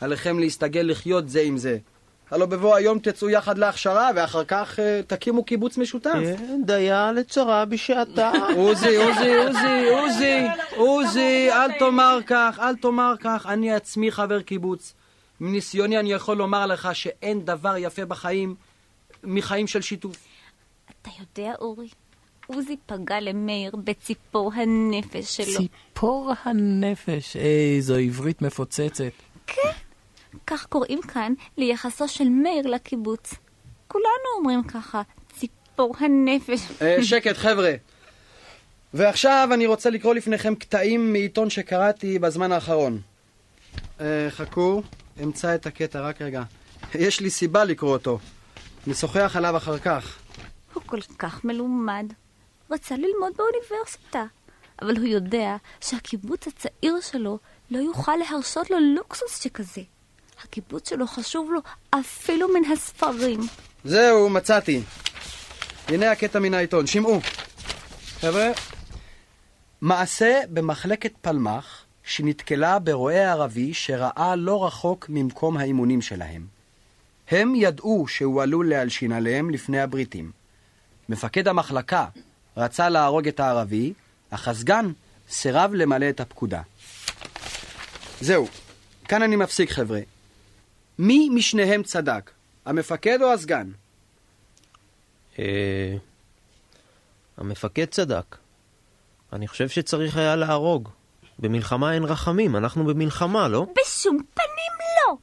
עליכם 0.00 0.38
להסתגל 0.38 0.80
לחיות 0.90 1.28
זה 1.28 1.40
עם 1.40 1.56
זה. 1.58 1.78
הלא 2.30 2.46
בבוא 2.46 2.76
היום 2.76 2.98
תצאו 2.98 3.30
יחד 3.30 3.58
להכשרה, 3.58 4.10
ואחר 4.16 4.44
כך 4.44 4.78
אה, 4.78 5.00
תקימו 5.06 5.44
קיבוץ 5.44 5.78
משותף. 5.78 6.10
כן, 6.12 6.62
דיה 6.64 7.12
לצרה 7.12 7.64
בשעתה. 7.64 8.32
עוזי, 8.56 8.96
עוזי, 8.96 9.34
עוזי, 9.34 9.88
עוזי, 9.90 10.46
עוזי, 10.76 11.52
אל 11.52 11.78
תאמר 11.78 12.18
כך, 12.26 12.58
אל 12.62 12.76
תאמר 12.76 13.14
כך. 13.20 13.46
אני 13.46 13.72
עצמי 13.72 14.10
חבר 14.10 14.42
קיבוץ. 14.42 14.94
מניסיוני 15.40 15.98
אני 15.98 16.12
יכול 16.12 16.36
לומר 16.36 16.66
לך 16.66 16.88
שאין 16.92 17.44
דבר 17.44 17.76
יפה 17.76 18.04
בחיים 18.04 18.54
מחיים 19.24 19.66
של 19.66 19.80
שיתוף. 19.80 20.16
אתה 21.02 21.10
יודע, 21.20 21.54
אורי, 21.60 21.88
עוזי 22.46 22.76
פגע 22.86 23.20
למאיר 23.20 23.76
בציפור 23.84 24.52
הנפש 24.54 25.36
שלו. 25.36 25.58
ציפור 25.58 26.32
הנפש, 26.44 27.36
איזו 27.36 27.96
עברית 27.96 28.42
מפוצצת. 28.42 29.12
כך 30.46 30.66
קוראים 30.66 31.02
כאן 31.02 31.32
ליחסו 31.56 32.08
של 32.08 32.28
מאיר 32.28 32.66
לקיבוץ. 32.66 33.34
כולנו 33.88 34.28
אומרים 34.38 34.62
ככה, 34.62 35.02
ציפור 35.36 35.94
הנפש. 35.98 36.60
אה, 36.82 37.04
שקט, 37.04 37.36
חבר'ה. 37.36 37.74
ועכשיו 38.94 39.48
אני 39.54 39.66
רוצה 39.66 39.90
לקרוא 39.90 40.14
לפניכם 40.14 40.54
קטעים 40.54 41.12
מעיתון 41.12 41.50
שקראתי 41.50 42.18
בזמן 42.18 42.52
האחרון. 42.52 43.00
אה, 44.00 44.26
חכו, 44.30 44.82
אמצא 45.22 45.54
את 45.54 45.66
הקטע, 45.66 46.00
רק 46.00 46.22
רגע. 46.22 46.42
יש 46.94 47.20
לי 47.20 47.30
סיבה 47.30 47.64
לקרוא 47.64 47.92
אותו. 47.92 48.18
נשוחח 48.86 49.32
עליו 49.36 49.56
אחר 49.56 49.78
כך. 49.78 50.18
הוא 50.74 50.82
כל 50.86 51.00
כך 51.18 51.44
מלומד. 51.44 52.12
רצה 52.70 52.94
ללמוד 52.96 53.32
באוניברסיטה. 53.36 54.24
אבל 54.82 54.96
הוא 54.96 55.06
יודע 55.06 55.56
שהקיבוץ 55.80 56.46
הצעיר 56.46 57.00
שלו 57.00 57.38
לא 57.70 57.78
יוכל 57.78 58.16
להרשות 58.16 58.70
לו 58.70 58.76
לוקסוס 58.96 59.42
שכזה. 59.42 59.80
הקיבוץ 60.44 60.88
שלו 60.88 61.06
חשוב 61.06 61.50
לו 61.52 61.60
אפילו 61.90 62.48
מן 62.48 62.72
הספרים. 62.72 63.40
זהו, 63.84 64.30
מצאתי. 64.30 64.82
הנה 65.88 66.10
הקטע 66.10 66.38
מן 66.38 66.54
העיתון, 66.54 66.86
שמעו. 66.86 67.20
חבר'ה, 68.20 68.50
מעשה 69.80 70.40
במחלקת 70.50 71.12
פלמח 71.20 71.84
שנתקלה 72.04 72.78
ברועה 72.78 73.32
ערבי 73.32 73.74
שראה 73.74 74.36
לא 74.36 74.66
רחוק 74.66 75.06
ממקום 75.08 75.56
האימונים 75.56 76.02
שלהם. 76.02 76.46
הם 77.30 77.54
ידעו 77.54 78.08
שהוא 78.08 78.42
עלול 78.42 78.68
להלשין 78.68 79.12
עליהם 79.12 79.50
לפני 79.50 79.80
הבריטים. 79.80 80.30
מפקד 81.08 81.48
המחלקה 81.48 82.06
רצה 82.56 82.88
להרוג 82.88 83.28
את 83.28 83.40
הערבי, 83.40 83.92
אך 84.30 84.48
הסגן 84.48 84.92
סירב 85.30 85.74
למלא 85.74 86.08
את 86.08 86.20
הפקודה. 86.20 86.62
זהו, 88.20 88.48
כאן 89.04 89.22
אני 89.22 89.36
מפסיק 89.36 89.70
חבר'ה. 89.70 90.00
מי 90.98 91.28
משניהם 91.28 91.82
צדק, 91.82 92.30
המפקד 92.64 93.22
או 93.22 93.32
הסגן? 93.32 93.70
אה, 95.38 95.96
המפקד 97.36 97.84
צדק. 97.84 98.36
אני 99.32 99.48
חושב 99.48 99.68
שצריך 99.68 100.16
היה 100.16 100.36
להרוג. 100.36 100.88
במלחמה 101.38 101.94
אין 101.94 102.04
רחמים, 102.04 102.56
אנחנו 102.56 102.84
במלחמה, 102.84 103.48
לא? 103.48 103.66
בשום 103.76 104.18
פנים 104.34 104.72
לא. 105.06 105.16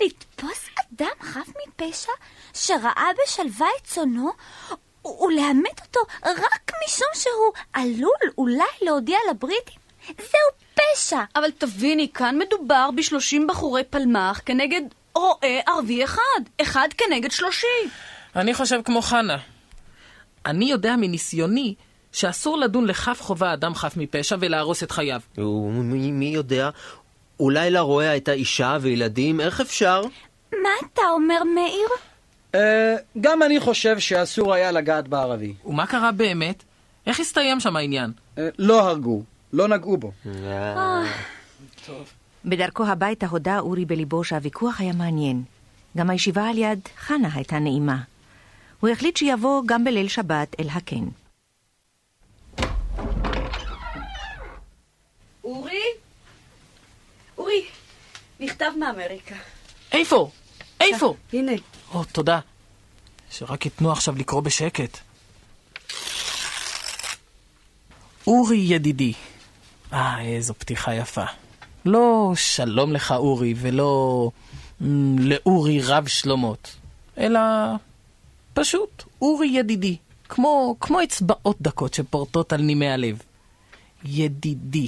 לתפוס 0.00 0.66
אדם 0.80 1.16
חף 1.22 1.48
מפשע 1.48 2.12
שראה 2.54 3.06
בשלווה 3.24 3.66
את 3.80 3.84
צונו 3.84 4.30
ו- 4.70 5.08
ולאמת 5.08 5.80
אותו 5.80 6.00
רק 6.24 6.72
משום 6.84 7.08
שהוא 7.14 7.52
עלול 7.72 8.32
אולי 8.38 8.64
להודיע 8.82 9.18
לבריטים? 9.30 9.81
זהו 10.06 10.74
פשע. 10.74 11.20
אבל 11.36 11.50
תביני, 11.58 12.08
כאן 12.14 12.38
מדובר 12.38 12.90
בשלושים 12.96 13.46
בחורי 13.46 13.84
פלמח 13.84 14.40
כנגד 14.46 14.80
רועה 15.14 15.60
ערבי 15.66 16.04
אחד. 16.04 16.40
אחד 16.62 16.88
כנגד 16.98 17.30
שלושים. 17.30 17.88
אני 18.36 18.54
חושב 18.54 18.80
כמו 18.84 19.02
חנה. 19.02 19.36
אני 20.46 20.64
יודע 20.64 20.96
מניסיוני 20.96 21.74
שאסור 22.12 22.58
לדון 22.58 22.86
לכף 22.86 23.18
חובה 23.20 23.52
אדם 23.52 23.74
חף 23.74 23.96
מפשע 23.96 24.36
ולהרוס 24.40 24.82
את 24.82 24.90
חייו. 24.90 25.20
ומי 25.38 26.10
מי 26.10 26.26
יודע? 26.26 26.70
אולי 27.40 27.70
לרועה 27.70 28.10
הייתה 28.10 28.32
אישה 28.32 28.76
וילדים, 28.80 29.40
איך 29.40 29.60
אפשר? 29.60 30.02
מה 30.52 30.68
אתה 30.92 31.02
אומר, 31.12 31.42
מאיר? 31.54 31.88
אה, 32.54 32.96
גם 33.20 33.42
אני 33.42 33.60
חושב 33.60 33.98
שאסור 33.98 34.54
היה 34.54 34.72
לגעת 34.72 35.08
בערבי. 35.08 35.54
ומה 35.64 35.86
קרה 35.86 36.12
באמת? 36.12 36.62
איך 37.06 37.20
הסתיים 37.20 37.60
שם 37.60 37.76
העניין? 37.76 38.12
אה, 38.38 38.48
לא 38.58 38.80
הרגו, 38.80 39.22
לא 39.52 39.68
נגעו 39.68 39.96
בו. 39.96 40.12
בדרכו 42.44 42.86
הביתה 42.86 43.26
הודה 43.26 43.58
אורי 43.58 43.84
בליבו 43.84 44.24
שהוויכוח 44.24 44.80
היה 44.80 44.92
מעניין. 44.92 45.42
גם 45.96 46.10
הישיבה 46.10 46.48
על 46.48 46.58
יד 46.58 46.88
חנה 46.98 47.28
הייתה 47.34 47.58
נעימה. 47.58 47.96
הוא 48.80 48.90
החליט 48.90 49.16
שיבוא 49.16 49.62
גם 49.66 49.84
בליל 49.84 50.08
שבת 50.08 50.56
אל 50.60 50.68
הקן. 50.68 51.04
אורי? 55.44 55.82
אורי, 57.38 57.64
מכתב 58.40 58.70
מאמריקה. 58.78 59.34
איפה? 59.92 60.30
איפה? 60.80 61.14
הנה. 61.32 61.52
או, 61.94 62.04
תודה. 62.04 62.40
שרק 63.30 63.64
ייתנו 63.64 63.92
עכשיו 63.92 64.14
לקרוא 64.18 64.40
בשקט. 64.40 64.98
אורי 68.26 68.56
ידידי. 68.56 69.12
אה, 69.92 70.20
איזו 70.20 70.54
פתיחה 70.54 70.94
יפה. 70.94 71.24
לא 71.84 72.32
שלום 72.34 72.92
לך 72.92 73.12
אורי, 73.12 73.54
ולא 73.56 74.30
מ, 74.80 75.18
לאורי 75.18 75.80
רב 75.82 76.06
שלומות, 76.06 76.76
אלא 77.18 77.40
פשוט 78.54 79.04
אורי 79.22 79.46
ידידי. 79.46 79.96
כמו, 80.28 80.76
כמו 80.80 81.02
אצבעות 81.02 81.56
דקות 81.60 81.94
שפורטות 81.94 82.52
על 82.52 82.62
נימי 82.62 82.88
הלב. 82.88 83.22
ידידי. 84.04 84.86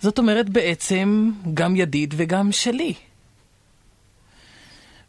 זאת 0.00 0.18
אומרת 0.18 0.48
בעצם 0.48 1.30
גם 1.54 1.76
ידיד 1.76 2.14
וגם 2.16 2.52
שלי. 2.52 2.94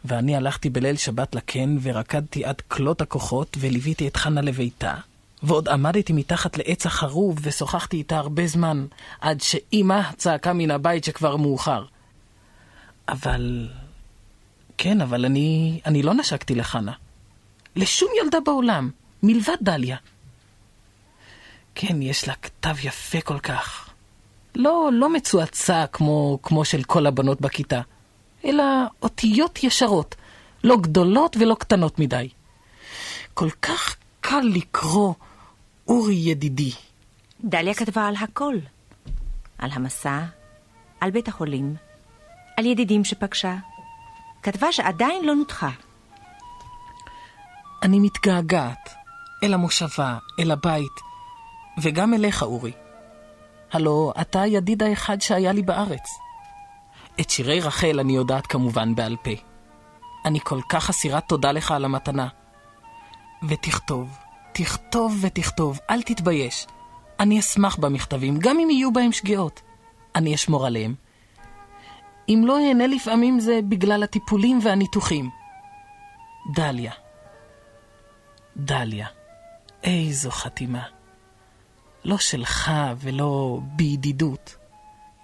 ואני 0.06 0.36
הלכתי 0.36 0.70
בליל 0.70 0.96
שבת 0.96 1.36
לקן 1.36 1.78
ורקדתי 1.82 2.46
עד 2.46 2.62
כלות 2.62 3.02
הכוחות 3.02 3.58
וליוויתי 3.60 4.08
את 4.08 4.18
חנה 4.18 4.42
לביתה. 4.42 4.96
ועוד 5.44 5.70
עמדתי 5.70 6.14
מתחת 6.14 6.58
לעץ 6.58 6.86
החרוב 6.86 7.38
ושוחחתי 7.42 7.98
איתה 7.98 8.18
הרבה 8.18 8.48
זמן, 8.48 8.86
עד 9.22 9.42
שאימא 9.42 10.02
צעקה 10.18 10.54
מן 10.54 10.72
הבית 10.72 11.04
שכבר 11.04 11.36
מאוחר. 11.36 11.86
אבל... 13.10 13.70
כן, 14.78 15.02
אבל 15.02 15.26
אני... 15.26 15.80
אני 15.86 16.04
לא 16.04 16.14
נשקתי 16.14 16.56
לחנה. 16.56 16.92
לשום 17.76 18.10
ילדה 18.24 18.40
בעולם, 18.46 18.90
מלבד 19.24 19.56
דליה. 19.62 19.98
כן, 21.76 22.02
יש 22.02 22.28
לה 22.28 22.34
כתב 22.36 22.76
יפה 22.84 23.22
כל 23.22 23.40
כך. 23.40 23.90
לא, 24.56 24.90
לא 24.94 25.14
מצועצע 25.14 25.86
כמו, 25.92 26.40
כמו 26.44 26.66
של 26.66 26.84
כל 26.84 27.08
הבנות 27.08 27.42
בכיתה, 27.42 27.82
אלא 28.46 28.64
אותיות 29.02 29.64
ישרות, 29.64 30.16
לא 30.64 30.78
גדולות 30.78 31.38
ולא 31.40 31.56
קטנות 31.60 32.00
מדי. 32.00 32.30
כל 33.34 33.50
כך 33.62 33.96
קל 34.22 34.42
לקרוא 34.54 35.14
אורי 35.92 36.16
ידידי. 36.16 36.72
דליה 37.44 37.74
כתבה 37.74 38.08
על 38.08 38.16
הכל. 38.16 38.56
על 39.58 39.70
המסע, 39.74 40.20
על 41.00 41.12
בית 41.12 41.28
החולים, 41.28 41.76
על 42.58 42.66
ידידים 42.66 43.04
שפגשה. 43.04 43.56
כתבה 44.44 44.72
שעדיין 44.72 45.26
לא 45.26 45.36
נותחה. 45.36 45.70
אני 47.84 48.00
מתגעגעת 48.00 48.90
אל 49.44 49.54
המושבה, 49.54 50.18
אל 50.40 50.52
הבית, 50.52 50.96
וגם 51.82 52.14
אליך, 52.14 52.44
אורי. 52.44 52.72
הלו, 53.72 54.14
אתה 54.22 54.42
הידיד 54.42 54.84
האחד 54.84 55.22
שהיה 55.22 55.52
לי 55.52 55.62
בארץ. 55.62 56.10
את 57.22 57.30
שירי 57.30 57.60
רחל 57.60 58.00
אני 58.00 58.16
יודעת 58.16 58.48
כמובן 58.48 58.96
בעל 58.96 59.16
פה. 59.24 59.32
אני 60.26 60.40
כל 60.44 60.60
כך 60.70 60.90
אסירת 60.90 61.24
תודה 61.28 61.52
לך 61.52 61.72
על 61.72 61.86
המתנה. 61.86 62.28
ותכתוב, 63.50 64.18
תכתוב 64.54 65.18
ותכתוב, 65.22 65.80
אל 65.90 66.02
תתבייש. 66.02 66.68
אני 67.20 67.40
אשמח 67.40 67.76
במכתבים, 67.76 68.40
גם 68.40 68.60
אם 68.60 68.70
יהיו 68.70 68.94
בהם 68.94 69.12
שגיאות. 69.12 69.62
אני 70.16 70.36
אשמור 70.36 70.66
עליהם. 70.66 70.96
אם 72.30 72.44
לא 72.46 72.58
אהנה 72.58 72.88
לפעמים 72.88 73.40
זה 73.40 73.60
בגלל 73.70 74.04
הטיפולים 74.04 74.60
והניתוחים. 74.64 75.30
דליה. 76.54 76.92
דליה. 78.58 79.08
איזו 79.84 80.32
חתימה. 80.32 80.84
לא 82.06 82.18
שלך 82.18 82.72
ולא 82.98 83.60
בידידות, 83.64 84.56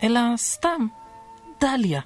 אלא 0.03 0.19
סתם, 0.37 0.87
דליה. 1.61 2.01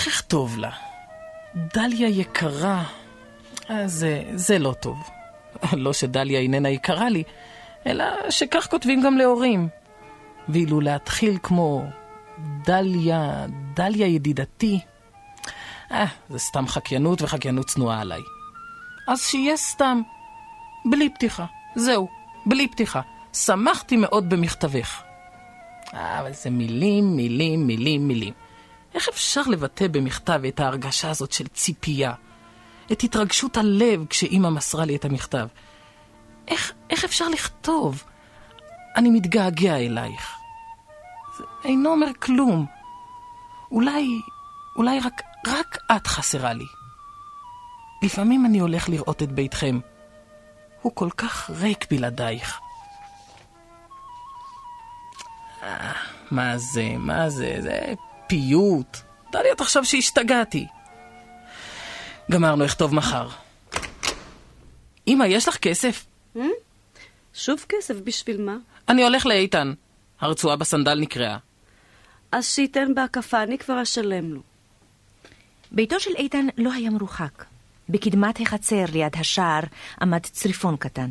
איך 0.00 0.08
אכתוב 0.08 0.58
לה? 0.58 0.70
דליה 1.54 2.08
יקרה. 2.08 2.84
אה, 3.70 3.88
זה, 3.88 4.22
זה 4.34 4.58
לא 4.58 4.72
טוב. 4.72 5.10
לא 5.72 5.92
שדליה 5.92 6.40
איננה 6.40 6.68
יקרה 6.68 7.08
לי, 7.08 7.22
אלא 7.86 8.04
שכך 8.30 8.66
כותבים 8.70 9.02
גם 9.02 9.16
להורים. 9.16 9.68
ואילו 10.48 10.80
להתחיל 10.80 11.38
כמו 11.42 11.84
דליה, 12.66 13.46
דליה 13.74 14.06
ידידתי, 14.06 14.80
אה, 15.92 16.06
זה 16.30 16.38
סתם 16.38 16.68
חקיינות 16.68 17.22
וחקיינות 17.22 17.66
צנועה 17.66 18.00
עליי. 18.00 18.20
אז 19.08 19.20
שיהיה 19.20 19.56
סתם, 19.56 20.00
בלי 20.84 21.08
פתיחה. 21.14 21.44
זהו, 21.76 22.08
בלי 22.46 22.68
פתיחה. 22.68 23.00
שמחתי 23.32 23.96
מאוד 23.96 24.30
במכתבך. 24.30 25.02
אה, 25.94 26.20
אבל 26.20 26.32
זה 26.32 26.50
מילים, 26.50 27.16
מילים, 27.16 27.66
מילים, 27.66 28.08
מילים. 28.08 28.34
איך 28.94 29.08
אפשר 29.08 29.42
לבטא 29.42 29.88
במכתב 29.88 30.40
את 30.48 30.60
ההרגשה 30.60 31.10
הזאת 31.10 31.32
של 31.32 31.46
ציפייה? 31.46 32.14
את 32.92 33.02
התרגשות 33.02 33.56
הלב 33.56 34.06
כשאימא 34.10 34.50
מסרה 34.50 34.84
לי 34.84 34.96
את 34.96 35.04
המכתב? 35.04 35.46
איך, 36.48 36.72
איך 36.90 37.04
אפשר 37.04 37.28
לכתוב? 37.28 38.04
אני 38.96 39.10
מתגעגע 39.10 39.76
אלייך. 39.76 40.36
זה 41.38 41.44
אינו 41.64 41.90
אומר 41.90 42.06
כלום. 42.18 42.66
אולי, 43.70 44.20
אולי 44.76 45.00
רק, 45.00 45.22
רק 45.46 45.78
את 45.96 46.06
חסרה 46.06 46.52
לי. 46.52 46.66
לפעמים 48.02 48.46
אני 48.46 48.58
הולך 48.58 48.88
לראות 48.88 49.22
את 49.22 49.32
ביתכם. 49.32 49.80
הוא 50.82 50.92
כל 50.94 51.10
כך 51.16 51.50
ריק 51.50 51.86
בלעדייך. 51.90 52.60
אה, 55.62 55.92
מה 56.30 56.58
זה, 56.58 56.88
מה 56.98 57.30
זה, 57.30 57.56
זה 57.60 57.94
פיוט. 58.30 58.96
דליה 59.32 59.54
תחשוב 59.54 59.84
שהשתגעתי. 59.84 60.66
גמרנו, 62.30 62.64
אכתוב 62.64 62.94
מחר. 62.94 63.28
אמא, 65.08 65.24
יש 65.24 65.48
לך 65.48 65.56
כסף? 65.56 66.06
שוב 67.34 67.64
כסף, 67.68 67.94
בשביל 68.04 68.42
מה? 68.42 68.56
אני 68.88 69.02
הולך 69.02 69.26
לאיתן. 69.26 69.72
הרצועה 70.20 70.56
בסנדל 70.56 71.00
נקרעה. 71.00 71.38
אז 72.32 72.46
שייתן 72.46 72.94
בהקפה, 72.94 73.42
אני 73.42 73.58
כבר 73.58 73.82
אשלם 73.82 74.32
לו. 74.32 74.40
ביתו 75.72 76.00
של 76.00 76.10
איתן 76.16 76.46
לא 76.58 76.72
היה 76.72 76.90
מרוחק. 76.90 77.44
בקדמת 77.88 78.40
החצר 78.40 78.84
ליד 78.92 79.12
השער 79.16 79.62
עמד 80.02 80.26
צריפון 80.26 80.76
קטן. 80.76 81.10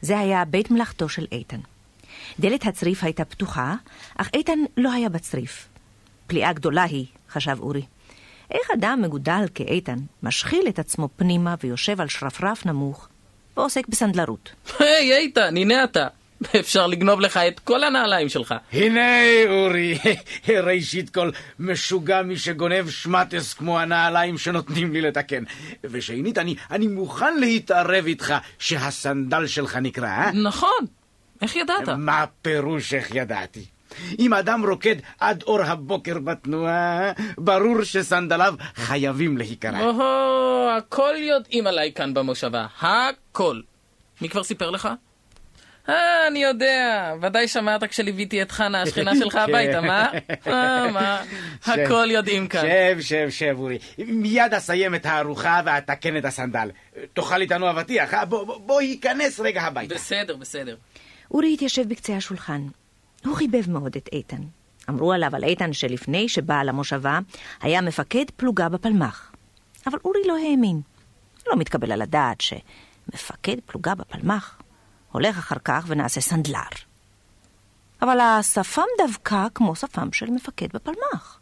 זה 0.00 0.18
היה 0.18 0.44
בית 0.44 0.70
מלאכתו 0.70 1.08
של 1.08 1.26
איתן. 1.32 1.60
דלת 2.40 2.66
הצריף 2.66 3.04
הייתה 3.04 3.24
פתוחה, 3.24 3.74
אך 4.16 4.30
איתן 4.34 4.58
לא 4.76 4.92
היה 4.92 5.08
בצריף. 5.08 5.68
פליאה 6.28 6.52
גדולה 6.52 6.82
היא, 6.82 7.06
חשב 7.30 7.56
אורי. 7.60 7.82
איך 8.50 8.70
אדם 8.74 9.02
מגודל 9.02 9.44
כאיתן 9.54 9.98
משחיל 10.22 10.68
את 10.68 10.78
עצמו 10.78 11.08
פנימה 11.16 11.54
ויושב 11.62 12.00
על 12.00 12.08
שרפרף 12.08 12.66
נמוך 12.66 13.08
ועוסק 13.56 13.88
בסנדלרות? 13.88 14.52
היי, 14.78 15.16
איתן, 15.16 15.56
הנה 15.56 15.84
אתה. 15.84 16.06
אפשר 16.60 16.86
לגנוב 16.86 17.20
לך 17.20 17.36
את 17.36 17.60
כל 17.60 17.84
הנעליים 17.84 18.28
שלך. 18.28 18.54
הנה, 18.72 19.20
אורי, 19.48 19.98
ראשית 20.66 21.10
כל, 21.10 21.30
משוגע 21.58 22.22
מי 22.22 22.36
שגונב 22.36 22.90
שמטס 22.90 23.54
כמו 23.54 23.78
הנעליים 23.78 24.38
שנותנים 24.38 24.92
לי 24.92 25.00
לתקן. 25.00 25.44
ושנית, 25.84 26.38
אני, 26.38 26.54
אני 26.70 26.86
מוכן 26.86 27.38
להתערב 27.40 28.06
איתך 28.06 28.34
שהסנדל 28.58 29.46
שלך 29.46 29.76
נקרע, 29.76 30.08
אה? 30.08 30.32
נכון. 30.32 30.86
איך 31.42 31.56
ידעת? 31.56 31.88
מה 31.88 32.24
פירוש 32.42 32.94
איך 32.94 33.14
ידעתי? 33.14 33.64
אם 34.18 34.34
אדם 34.34 34.64
רוקד 34.66 34.96
עד 35.20 35.42
אור 35.42 35.62
הבוקר 35.62 36.18
בתנועה, 36.18 37.12
ברור 37.38 37.84
שסנדליו 37.84 38.54
חייבים 38.74 39.38
להיקרע. 39.38 39.80
או, 39.80 40.68
הכל 40.78 41.14
יודעים 41.18 41.66
עליי 41.66 41.92
כאן 41.92 42.14
במושבה. 42.14 42.66
הכל. 42.80 43.60
מי 44.20 44.28
כבר 44.28 44.42
סיפר 44.42 44.70
לך? 44.70 44.88
אה, 45.88 46.26
אני 46.26 46.42
יודע. 46.42 47.14
ודאי 47.22 47.48
שמעת 47.48 47.84
כשליוויתי 47.84 48.42
את 48.42 48.50
חנה, 48.50 48.82
השכנה 48.82 49.16
שלך 49.16 49.34
הביתה, 49.48 49.80
מה? 49.80 50.10
אה, 50.46 50.90
מה? 50.90 51.22
הכל 51.66 52.08
יודעים 52.10 52.48
כאן. 52.48 52.60
שב, 52.60 53.00
שב, 53.00 53.30
שב, 53.30 53.54
אורי. 53.58 53.78
מיד 53.98 54.54
אסיים 54.54 54.94
את 54.94 55.06
הארוחה 55.06 55.60
ואתקן 55.64 56.16
את 56.16 56.24
הסנדל. 56.24 56.70
תאכל 57.12 57.40
איתנו 57.40 57.70
אבטיח, 57.70 58.14
אה? 58.14 58.24
בוא, 58.24 58.44
בוא, 58.44 58.58
בוא 58.58 58.82
ייכנס 58.82 59.40
רגע 59.40 59.62
הביתה. 59.62 59.94
בסדר, 59.94 60.36
בסדר. 60.36 60.76
אורי 61.30 61.54
התיישב 61.54 61.88
בקצה 61.88 62.16
השולחן. 62.16 62.60
הוא 63.24 63.36
חיבב 63.36 63.70
מאוד 63.70 63.96
את 63.96 64.08
איתן. 64.12 64.42
אמרו 64.88 65.12
עליו 65.12 65.36
על 65.36 65.44
איתן 65.44 65.72
שלפני 65.72 66.28
שבא 66.28 66.62
למושבה, 66.62 67.18
היה 67.60 67.80
מפקד 67.80 68.24
פלוגה 68.36 68.68
בפלמ"ח. 68.68 69.32
אבל 69.86 69.98
אורי 70.04 70.20
לא 70.26 70.36
האמין. 70.38 70.80
לא 71.46 71.56
מתקבל 71.56 71.92
על 71.92 72.02
הדעת 72.02 72.40
שמפקד 72.40 73.56
פלוגה 73.66 73.94
בפלמ"ח 73.94 74.58
הולך 75.12 75.38
אחר 75.38 75.56
כך 75.64 75.84
ונעשה 75.88 76.20
סנדלר. 76.20 76.68
אבל 78.02 78.20
השפם 78.20 78.82
דווקא 78.98 79.46
כמו 79.54 79.76
שפם 79.76 80.12
של 80.12 80.30
מפקד 80.30 80.68
בפלמ"ח. 80.74 81.40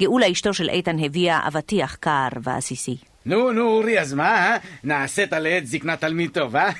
גאולה 0.00 0.32
אשתו 0.32 0.54
של 0.54 0.68
איתן 0.68 1.04
הביאה 1.04 1.48
אבטיח 1.48 1.94
קר 1.94 2.28
ועסיסי. 2.42 2.96
נו, 3.26 3.52
נו, 3.52 3.62
אורי, 3.68 4.00
אז 4.00 4.12
מה, 4.14 4.34
אה? 4.34 4.56
נעשית 4.84 5.32
לעת 5.32 5.66
זקנה 5.66 5.96
תלמיד 5.96 6.30
טוב, 6.30 6.56
אה? 6.56 6.70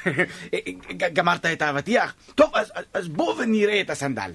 ג- 0.97 1.15
גמרת 1.15 1.47
את 1.47 1.63
האבטיח? 1.63 2.15
טוב, 2.35 2.51
אז, 2.55 2.73
אז- 2.75 2.85
אז 2.95 3.09
בוא 3.09 3.35
ונראה 3.35 3.81
את 3.81 3.91
הסנדל. 3.91 4.31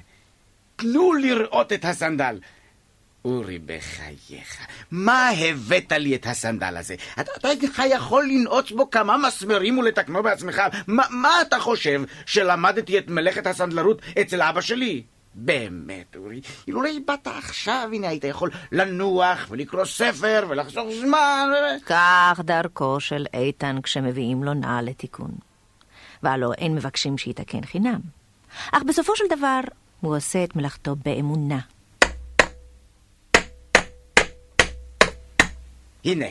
תנו 0.75 1.13
לראות 1.13 1.73
את 1.73 1.85
הסנדל. 1.85 2.39
אורי, 3.25 3.59
בחייך, 3.65 4.57
מה 4.91 5.29
הבאת 5.29 5.91
לי 5.91 6.15
את 6.15 6.25
הסנדל 6.27 6.77
הזה? 6.77 6.95
אתה, 7.19 7.31
אתה 7.37 7.49
אינך 7.49 7.81
יכול 7.89 8.25
לנעוץ 8.27 8.71
בו 8.71 8.89
כמה 8.89 9.17
מסמרים 9.17 9.77
ולתקנו 9.77 10.23
בעצמך? 10.23 10.61
מה, 10.87 11.03
מה 11.09 11.41
אתה 11.41 11.59
חושב, 11.59 12.01
שלמדתי 12.25 12.97
את 12.97 13.07
מלאכת 13.07 13.47
הסנדלרות 13.47 14.01
אצל 14.21 14.41
אבא 14.41 14.61
שלי? 14.61 15.03
באמת, 15.39 16.15
אורי, 16.15 16.41
אילולא 16.67 16.89
באת 17.05 17.27
עכשיו, 17.27 17.89
הנה 17.93 18.07
היית 18.09 18.23
יכול 18.23 18.51
לנוח 18.71 19.47
ולקרוא 19.49 19.85
ספר 19.85 20.45
ולחסוך 20.49 20.87
זמן. 21.01 21.49
כך 21.85 22.39
דרכו 22.43 22.99
של 22.99 23.25
איתן 23.33 23.81
כשמביאים 23.83 24.43
לו 24.43 24.53
נעל 24.53 24.85
לתיקון. 24.85 25.31
והלא 26.23 26.53
אין 26.53 26.75
מבקשים 26.75 27.17
שיתקן 27.17 27.65
חינם. 27.65 27.99
אך 28.71 28.83
בסופו 28.83 29.15
של 29.15 29.23
דבר 29.37 29.59
הוא 30.01 30.15
עושה 30.15 30.43
את 30.43 30.55
מלאכתו 30.55 30.95
באמונה. 31.05 31.59
הנה, 36.05 36.25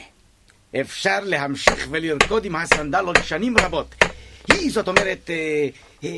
אפשר 0.81 1.19
להמשיך 1.23 1.89
ולרקוד 1.91 2.45
עם 2.45 2.57
הסנדל 2.57 3.05
עוד 3.05 3.19
שנים 3.23 3.59
רבות. 3.59 3.95
היא, 4.53 4.71
זאת 4.73 4.89
אומרת, 4.89 5.31
אה, 5.31 5.69
אה, 6.05 6.11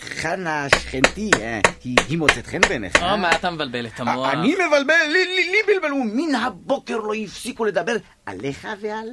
חנה 0.00 0.66
שכנתי, 0.78 1.30
אה, 1.40 1.60
היא, 1.84 2.18
מוצאת 2.18 2.46
חן 2.46 2.60
בעיניך. 2.60 3.02
או, 3.02 3.16
מה 3.16 3.32
אתה 3.32 3.50
מבלבל 3.50 3.86
את 3.86 4.00
המוח? 4.00 4.28
אני 4.32 4.54
מבלבל, 4.54 4.94
לי, 5.12 5.58
בלבלו, 5.66 5.96
מן 6.04 6.34
הבוקר 6.34 6.96
לא 6.96 7.14
הפסיקו 7.14 7.64
לדבר 7.64 7.96
עליך 8.26 8.68
ועל 8.80 9.08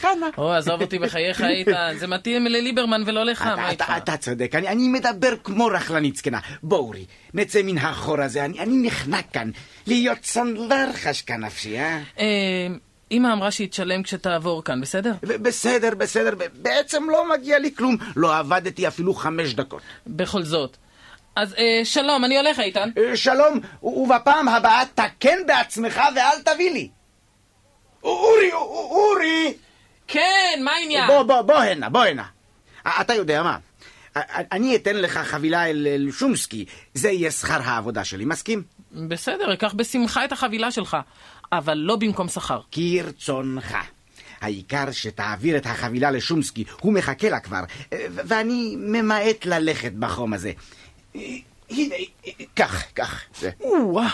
חנה. 0.00 0.26
או, 0.38 0.52
עזוב 0.52 0.82
אותי 0.82 0.98
בחייך, 0.98 1.42
איתן. 1.42 1.94
זה 1.98 2.06
מתאים 2.06 2.44
לליברמן 2.46 3.02
ולא 3.06 3.24
לך, 3.24 3.42
מה 3.42 3.70
איתך? 3.70 3.92
אתה- 3.96 4.16
צודק, 4.16 4.50
אני 4.54 4.68
אני 4.68 4.88
מדבר 4.88 5.34
כמו 5.44 5.66
רכלנית 5.66 6.16
זקנה. 6.16 6.38
בוא 6.62 6.78
אורי, 6.78 7.04
נצא 7.34 7.62
מן 7.62 7.78
החור 7.78 8.20
הזה, 8.20 8.44
אני 8.44 8.58
אני 8.60 8.86
נחנק 8.86 9.24
כאן. 9.32 9.50
להיות 9.86 10.24
סנדלר 10.24 10.88
חשקה 10.92 11.36
נפשי, 11.36 11.78
אה? 11.78 11.98
אמא 13.12 13.32
אמרה 13.32 13.50
שהיא 13.50 13.68
תשלם 13.68 14.02
כשתעבור 14.02 14.64
כאן, 14.64 14.80
בסדר? 14.80 15.12
בסדר, 15.22 15.94
בסדר, 15.94 16.34
בעצם 16.54 17.10
לא 17.10 17.30
מגיע 17.30 17.58
לי 17.58 17.74
כלום. 17.74 17.96
לא 18.16 18.36
עבדתי 18.36 18.88
אפילו 18.88 19.14
חמש 19.14 19.54
דקות. 19.54 19.82
בכל 20.06 20.42
זאת. 20.42 20.76
אז 21.36 21.54
אה, 21.58 21.80
שלום, 21.84 22.24
אני 22.24 22.38
הולך, 22.38 22.58
איתן. 22.60 22.90
אה, 22.98 23.16
שלום, 23.16 23.60
ובפעם 23.82 24.48
הבאה 24.48 24.82
תקן 24.94 25.46
בעצמך 25.46 26.00
ואל 26.14 26.54
תביא 26.54 26.70
לי. 26.70 26.88
אורי, 28.02 28.52
אורי! 28.52 29.54
כן, 30.08 30.60
מה 30.64 30.70
העניין? 30.72 31.06
בוא, 31.06 31.22
בוא, 31.22 31.40
בוא 31.40 31.54
הנה, 31.54 31.88
בוא 31.88 32.04
הנה. 32.04 32.24
אתה 33.00 33.14
יודע 33.14 33.42
מה? 33.42 33.56
אני 34.52 34.76
אתן 34.76 34.96
לך 34.96 35.18
חבילה 35.18 35.66
אל 35.66 35.86
אל 35.90 36.10
שומסקי, 36.10 36.64
זה 36.94 37.10
יהיה 37.10 37.30
שכר 37.30 37.60
העבודה 37.64 38.04
שלי, 38.04 38.24
מסכים? 38.24 38.62
בסדר, 38.92 39.52
אקח 39.52 39.74
בשמחה 39.74 40.24
את 40.24 40.32
החבילה 40.32 40.70
שלך, 40.70 40.96
אבל 41.52 41.74
לא 41.74 41.96
במקום 41.96 42.28
שכר. 42.28 42.60
כרצונך. 42.72 43.76
העיקר 44.40 44.90
שתעביר 44.90 45.56
את 45.56 45.66
החבילה 45.66 46.10
לשומסקי, 46.10 46.64
הוא 46.80 46.92
מחכה 46.92 47.28
לה 47.28 47.40
כבר, 47.40 47.60
ואני 48.10 48.76
ממעט 48.78 49.46
ללכת 49.46 49.92
בחום 49.92 50.34
הזה. 50.34 50.52
הנה, 51.70 51.94
קח, 52.54 52.82
קח. 52.94 53.20
זה. 53.40 53.50
או-אה, 53.60 54.08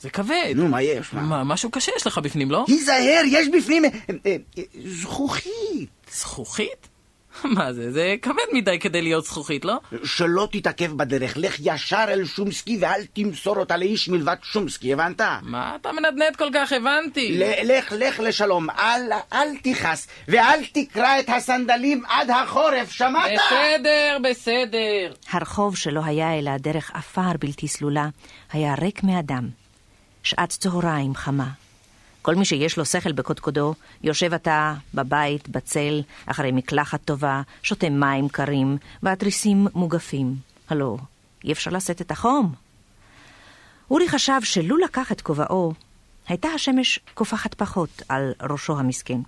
זה 0.00 0.10
כבד. 0.10 0.52
נו, 0.54 0.68
מה 0.68 0.82
יש? 0.82 1.12
מה? 1.12 1.22
מה, 1.22 1.44
משהו 1.44 1.70
קשה 1.70 1.92
יש 1.96 2.06
לך 2.06 2.18
בפנים, 2.18 2.50
לא? 2.50 2.64
היזהר, 2.68 3.22
יש 3.26 3.48
בפנים 3.48 3.84
אה, 3.84 3.90
אה, 4.26 4.36
זכוכית. 4.84 5.88
זכוכית? 6.12 6.88
מה 7.56 7.72
זה? 7.72 7.92
זה 7.92 8.14
כבד 8.22 8.34
מדי 8.52 8.78
כדי 8.78 9.02
להיות 9.02 9.24
זכוכית, 9.24 9.64
לא? 9.64 9.74
שלא 10.04 10.48
תתעכב 10.52 10.92
בדרך, 10.92 11.32
לך 11.36 11.56
ישר 11.60 12.04
אל 12.08 12.24
שומסקי 12.24 12.78
ואל 12.80 13.04
תמסור 13.12 13.56
אותה 13.56 13.76
לאיש 13.76 14.08
מלבד 14.08 14.36
שומסקי, 14.42 14.92
הבנת? 14.92 15.20
מה 15.42 15.76
אתה 15.80 15.92
מנדנד 15.92 16.36
כל 16.38 16.48
כך? 16.54 16.72
הבנתי. 16.72 17.38
ל- 17.38 17.76
לך, 17.78 17.92
לך 17.98 18.20
לשלום, 18.20 18.70
אל, 18.70 19.12
אל 19.32 19.48
תכעס, 19.62 20.08
ואל 20.28 20.60
תקרע 20.72 21.20
את 21.20 21.28
הסנדלים 21.28 22.02
עד 22.08 22.30
החורף, 22.30 22.90
שמעת? 22.90 23.30
בסדר, 23.34 24.18
בסדר. 24.30 25.12
הרחוב 25.30 25.76
שלא 25.76 26.00
היה 26.04 26.38
אלא 26.38 26.56
דרך 26.56 26.90
עפר 26.94 27.32
בלתי 27.40 27.68
סלולה, 27.68 28.08
היה 28.52 28.74
ריק 28.74 29.02
מאדם. 29.02 29.48
שעת 30.22 30.48
צהריים 30.48 31.14
חמה. 31.14 31.61
כל 32.22 32.34
מי 32.34 32.44
שיש 32.44 32.76
לו 32.78 32.84
שכל 32.84 33.12
בקודקודו, 33.12 33.74
יושב 34.02 34.34
עתה 34.34 34.74
בבית, 34.94 35.48
בצל, 35.48 36.02
אחרי 36.26 36.52
מקלחת 36.52 37.00
טובה, 37.04 37.42
שותה 37.62 37.90
מים 37.90 38.28
קרים, 38.28 38.76
והתריסים 39.02 39.66
מוגפים. 39.74 40.36
הלו, 40.68 40.98
אי 41.44 41.52
אפשר 41.52 41.70
לשאת 41.70 42.00
את 42.00 42.10
החום. 42.10 42.54
אורי 43.90 44.08
חשב 44.08 44.40
שלו 44.42 44.76
לקח 44.76 45.12
את 45.12 45.20
כובעו, 45.20 45.72
הייתה 46.28 46.48
השמש 46.48 46.98
קופחת 47.14 47.54
פחות 47.54 48.02
על 48.08 48.32
ראשו 48.42 48.78
המסכן. 48.78 49.18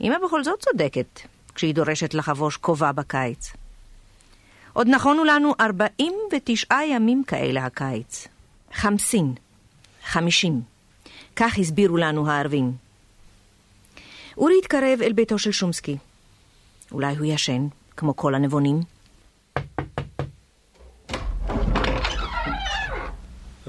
אמא 0.00 0.16
בכל 0.26 0.44
זאת 0.44 0.60
צודקת, 0.60 1.20
כשהיא 1.54 1.74
דורשת 1.74 2.14
לחבוש 2.14 2.56
כובע 2.56 2.92
בקיץ. 2.92 3.52
עוד 4.72 4.88
נכונו 4.88 5.24
לנו 5.24 5.54
49 5.60 6.74
ימים 6.90 7.24
כאלה 7.26 7.64
הקיץ. 7.64 8.28
חמסין, 8.72 9.34
חמישים. 10.04 10.77
כך 11.40 11.58
הסבירו 11.58 11.96
לנו 11.96 12.30
הערבים. 12.30 12.72
אורי 14.36 14.54
התקרב 14.58 15.02
אל 15.02 15.12
ביתו 15.12 15.38
של 15.38 15.52
שומסקי. 15.52 15.96
אולי 16.92 17.16
הוא 17.16 17.26
ישן, 17.26 17.66
כמו 17.96 18.16
כל 18.16 18.34
הנבונים? 18.34 18.80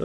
אה, 0.00 0.04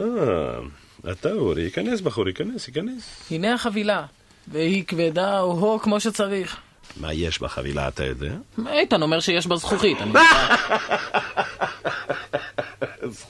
אתה 1.12 1.32
אורי, 1.32 1.62
ייכנס 1.62 2.00
בחור, 2.00 2.28
ייכנס, 2.28 2.68
ייכנס. 2.68 3.30
הנה 3.30 3.54
החבילה, 3.54 4.06
והיא 4.48 4.84
כבדה 4.84 5.40
או 5.40 5.78
כמו 5.82 6.00
שצריך. 6.00 6.56
מה 6.96 7.12
יש 7.12 7.42
בחבילה, 7.42 7.88
אתה 7.88 8.04
יודע? 8.04 8.32
איתן 8.68 9.02
אומר 9.02 9.20
שיש 9.20 9.46
בה 9.46 9.56
זכוכית. 9.56 9.98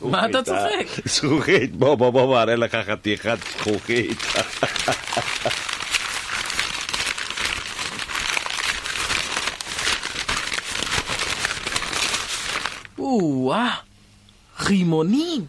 מה 0.01 0.27
אתה 0.27 0.43
צוחק? 0.43 0.87
זכוכית, 1.05 1.77
בוא, 1.77 1.95
בוא, 1.95 2.11
בוא, 2.11 2.27
בוא, 2.27 2.43
אראה 2.43 2.57
לך 2.57 2.75
חתיכת 2.75 3.39
זכוכית. 3.59 4.19
או-אה, 12.99 13.75
רימונים. 14.61 15.47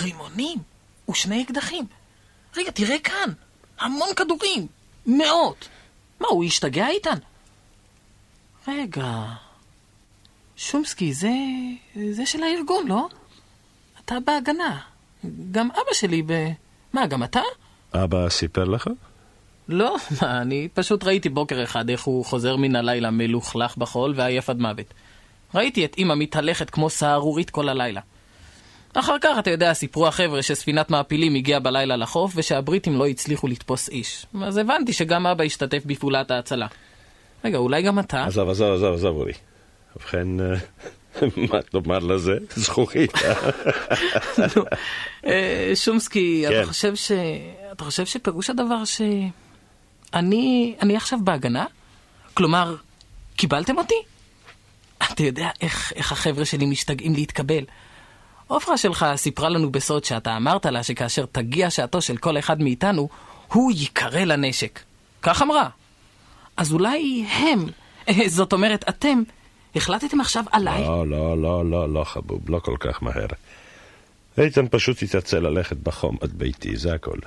רימונים 0.00 0.58
ושני 1.10 1.42
אקדחים. 1.42 1.84
רגע, 2.56 2.70
תראה 2.70 2.98
כאן, 3.04 3.30
המון 3.78 4.08
כדורים, 4.16 4.66
מאות. 5.06 5.68
מה, 6.20 6.28
הוא 6.28 6.44
השתגע 6.44 6.88
איתן? 6.88 7.18
רגע, 8.68 9.24
שומסקי, 10.60 11.12
זה... 11.12 11.30
זה 12.10 12.26
של 12.26 12.42
הארגון, 12.42 12.88
לא? 12.88 13.08
אתה 14.04 14.14
בהגנה. 14.26 14.78
גם 15.50 15.68
אבא 15.70 15.92
שלי 15.92 16.22
ב... 16.26 16.32
מה, 16.92 17.06
גם 17.06 17.22
אתה? 17.22 17.40
אבא 17.94 18.28
סיפר 18.28 18.64
לך? 18.64 18.88
לא, 19.68 19.96
מה, 20.22 20.40
אני 20.40 20.68
פשוט 20.74 21.04
ראיתי 21.04 21.28
בוקר 21.28 21.62
אחד 21.62 21.90
איך 21.90 22.04
הוא 22.04 22.24
חוזר 22.24 22.56
מן 22.56 22.76
הלילה 22.76 23.10
מלוכלך 23.10 23.76
בחול 23.76 24.12
ועייף 24.16 24.50
עד 24.50 24.58
מוות. 24.58 24.86
ראיתי 25.54 25.84
את 25.84 25.94
אמא 25.98 26.14
מתהלכת 26.14 26.70
כמו 26.70 26.90
סהרורית 26.90 27.50
כל 27.50 27.68
הלילה. 27.68 28.00
אחר 28.94 29.16
כך, 29.20 29.38
אתה 29.38 29.50
יודע, 29.50 29.72
סיפרו 29.72 30.06
החבר'ה 30.06 30.42
שספינת 30.42 30.90
מעפילים 30.90 31.34
הגיעה 31.34 31.60
בלילה 31.60 31.96
לחוף 31.96 32.32
ושהבריטים 32.36 32.98
לא 32.98 33.06
הצליחו 33.06 33.48
לתפוס 33.48 33.88
איש. 33.88 34.26
אז 34.42 34.56
הבנתי 34.56 34.92
שגם 34.92 35.26
אבא 35.26 35.44
השתתף 35.44 35.82
בפעולת 35.86 36.30
ההצלה. 36.30 36.66
רגע, 37.44 37.58
אולי 37.58 37.82
גם 37.82 37.98
אתה? 37.98 38.24
עזוב, 38.24 38.48
עזוב, 38.48 38.72
עזוב, 38.72 38.94
עזוב, 38.94 39.16
אורי. 39.16 39.49
ובכן, 39.96 40.40
אה, 40.40 40.54
מה 41.50 41.62
תאמר 41.62 41.98
לזה? 41.98 42.38
זכוכית, 42.56 43.12
אה? 45.24 45.74
שומסקי, 45.74 46.44
כן. 46.48 46.62
אתה 47.72 47.84
חושב 47.84 48.06
שפירוש 48.06 48.50
הדבר 48.50 48.84
ש... 48.84 49.00
אני... 50.14 50.76
עכשיו 50.96 51.18
בהגנה? 51.24 51.66
כלומר, 52.34 52.76
קיבלתם 53.36 53.78
אותי? 53.78 53.94
אתה 55.02 55.22
יודע 55.22 55.48
איך, 55.60 55.92
איך 55.96 56.12
החבר'ה 56.12 56.44
שלי 56.44 56.66
משתגעים 56.66 57.14
להתקבל. 57.14 57.64
עופרה 58.46 58.78
שלך 58.78 59.06
סיפרה 59.16 59.48
לנו 59.48 59.72
בסוד 59.72 60.04
שאתה 60.04 60.36
אמרת 60.36 60.66
לה 60.66 60.82
שכאשר 60.82 61.24
תגיע 61.32 61.70
שעתו 61.70 62.02
של 62.02 62.16
כל 62.16 62.38
אחד 62.38 62.62
מאיתנו, 62.62 63.08
הוא 63.52 63.72
ייקרא 63.72 64.20
לנשק. 64.20 64.80
כך 65.22 65.42
אמרה. 65.42 65.68
אז 66.56 66.72
אולי 66.72 67.24
הם, 67.28 67.66
זאת 68.36 68.52
אומרת 68.52 68.84
אתם, 68.88 69.22
החלטתם 69.76 70.20
עכשיו 70.20 70.44
עליי? 70.52 70.84
לא, 70.84 71.06
לא, 71.06 71.42
לא, 71.42 71.70
לא, 71.70 71.92
לא, 71.92 72.04
חבוב, 72.04 72.50
לא 72.50 72.58
כל 72.58 72.76
כך 72.80 73.02
מהר. 73.02 73.26
איתן 74.38 74.66
פשוט 74.70 75.02
יתעצל 75.02 75.38
ללכת 75.38 75.76
בחום 75.76 76.16
עד 76.20 76.32
ביתי, 76.32 76.76
זה 76.76 76.94
הכל. 76.94 77.18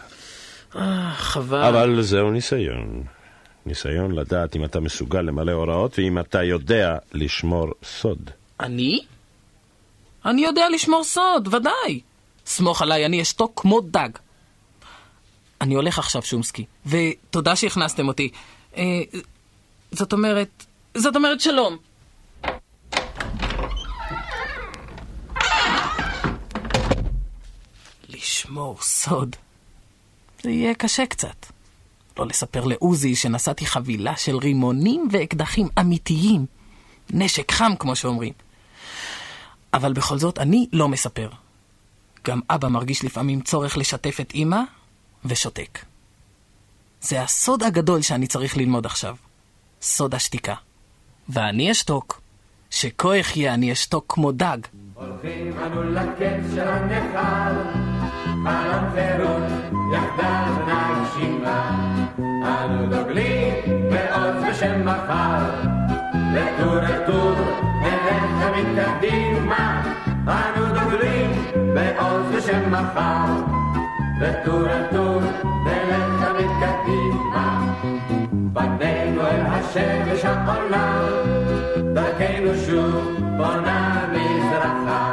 אה, 0.75 1.12
חבל. 1.15 1.63
אבל 1.63 2.01
זהו 2.01 2.32
ניסיון. 2.32 3.03
ניסיון 3.65 4.12
לדעת 4.12 4.56
אם 4.56 4.65
אתה 4.65 4.79
מסוגל 4.79 5.21
למלא 5.21 5.51
הוראות 5.51 5.99
ואם 5.99 6.19
אתה 6.19 6.43
יודע 6.43 6.97
לשמור 7.13 7.71
סוד. 7.84 8.29
אני? 8.60 8.99
אני 10.25 10.41
יודע 10.41 10.69
לשמור 10.69 11.03
סוד, 11.03 11.53
ודאי. 11.53 11.99
סמוך 12.45 12.82
עליי, 12.82 13.06
אני 13.06 13.21
אשתוק 13.21 13.62
כמו 13.62 13.82
דג. 13.82 14.10
אני 15.62 15.73
הולך 15.75 15.99
עכשיו, 15.99 16.21
שומסקי, 16.21 16.65
ותודה 16.86 17.56
שהכנסתם 17.56 18.08
אותי. 18.08 18.29
אה, 18.77 19.01
זאת 19.91 20.13
אומרת, 20.13 20.65
זאת 20.97 21.15
אומרת 21.15 21.41
שלום. 21.41 21.77
לשמור 28.54 28.78
סוד. 28.82 29.36
זה 30.44 30.50
יהיה 30.50 30.74
קשה 30.74 31.06
קצת. 31.06 31.46
לא 32.18 32.28
לספר 32.28 32.66
לעוזי 32.66 33.16
שנסעתי 33.16 33.66
חבילה 33.66 34.18
של 34.18 34.38
רימונים 34.38 35.08
ואקדחים 35.12 35.68
אמיתיים. 35.80 36.46
נשק 37.10 37.52
חם, 37.52 37.72
כמו 37.80 37.96
שאומרים. 37.96 38.34
אבל 39.74 39.94
בכל 39.94 40.18
זאת, 40.18 40.39
אני 40.39 40.68
לא 40.74 40.88
מספר. 40.88 41.30
גם 42.28 42.39
אבא 42.50 42.68
מרגיש 42.68 43.04
לפעמים 43.04 43.42
צורך 43.42 43.78
לשתף 43.78 44.20
את 44.22 44.32
אמא, 44.36 44.62
ושותק. 45.26 45.80
זה 47.02 47.22
הסוד 47.22 47.63
הגדול 47.63 48.02
שאני 48.02 48.28
צריך 48.28 48.58
ללמוד 48.58 48.86
עכשיו. 48.86 49.16
סוד 49.82 50.16
השתיקה. 50.16 50.56
ואני 51.30 51.72
אשתוק. 51.72 52.22
שכה 52.70 53.20
אחיה 53.20 53.54
אני 53.54 53.72
אשתוק 53.72 54.06
כמו 54.13 54.32
דג. 54.32 54.58
הולכים 54.94 55.60
אנו 55.60 55.84
לקץ 55.84 56.56
של 56.56 56.68
הנכר, 56.68 57.83
חירות, 58.93 59.43
יחדיו 59.93 60.53
נגשים 60.67 61.41
בה. 61.43 61.69
אנו 62.43 62.86
דוגלים 62.89 63.53
בעוז 63.65 64.43
בשם 64.49 64.86
מחר. 64.86 65.45
לטור 66.34 66.79
אל 66.79 67.06
טור, 67.06 67.36
נלך 67.82 68.23
תמיד 68.41 68.65
קדימה, 68.75 69.84
אנו 70.27 70.65
דוגלים 70.65 71.32
בעוז 71.73 72.36
בשם 72.36 72.71
מחר. 72.71 73.34
לטור 74.21 74.69
אל 74.69 74.84
טור, 74.91 75.21
נלך 75.65 76.25
תמיד 76.25 76.49
קדימה. 76.60 77.73
פנינו 78.53 79.21
אל 79.21 79.45
השמש 79.45 80.25
העולה, 80.25 81.08
דרכנו 81.93 82.56
שוב 82.65 83.19
בונה 83.38 84.06
מזרחה. 84.12 85.12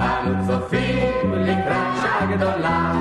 אנו 0.00 0.46
צופים 0.46 1.19
לקראת 1.50 1.96
שעה 2.02 2.26
גדולה, 2.36 2.92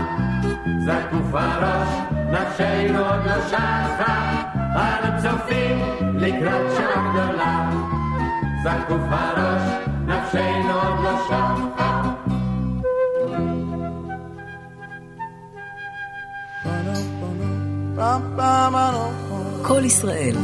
זקוף 0.86 1.34
הראש, 1.34 1.88
נפשנו 2.32 3.00
עוד 3.00 3.26
לא 3.26 3.48
שחה. 3.50 4.44
אנו 4.76 5.22
צופים 5.22 5.80
לקראת 6.16 6.72
שעה 6.78 7.10
גדולה, 7.10 7.70
זקוף 8.64 9.02
הראש, 9.12 9.62
נפשנו 10.06 10.74
עוד 10.74 11.00
לא 11.04 11.12
שחה. 11.28 12.02
כל 19.62 19.86
ישראל, 19.86 20.36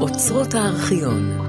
אוצרות 0.00 0.54
הארכיון. 0.54 1.47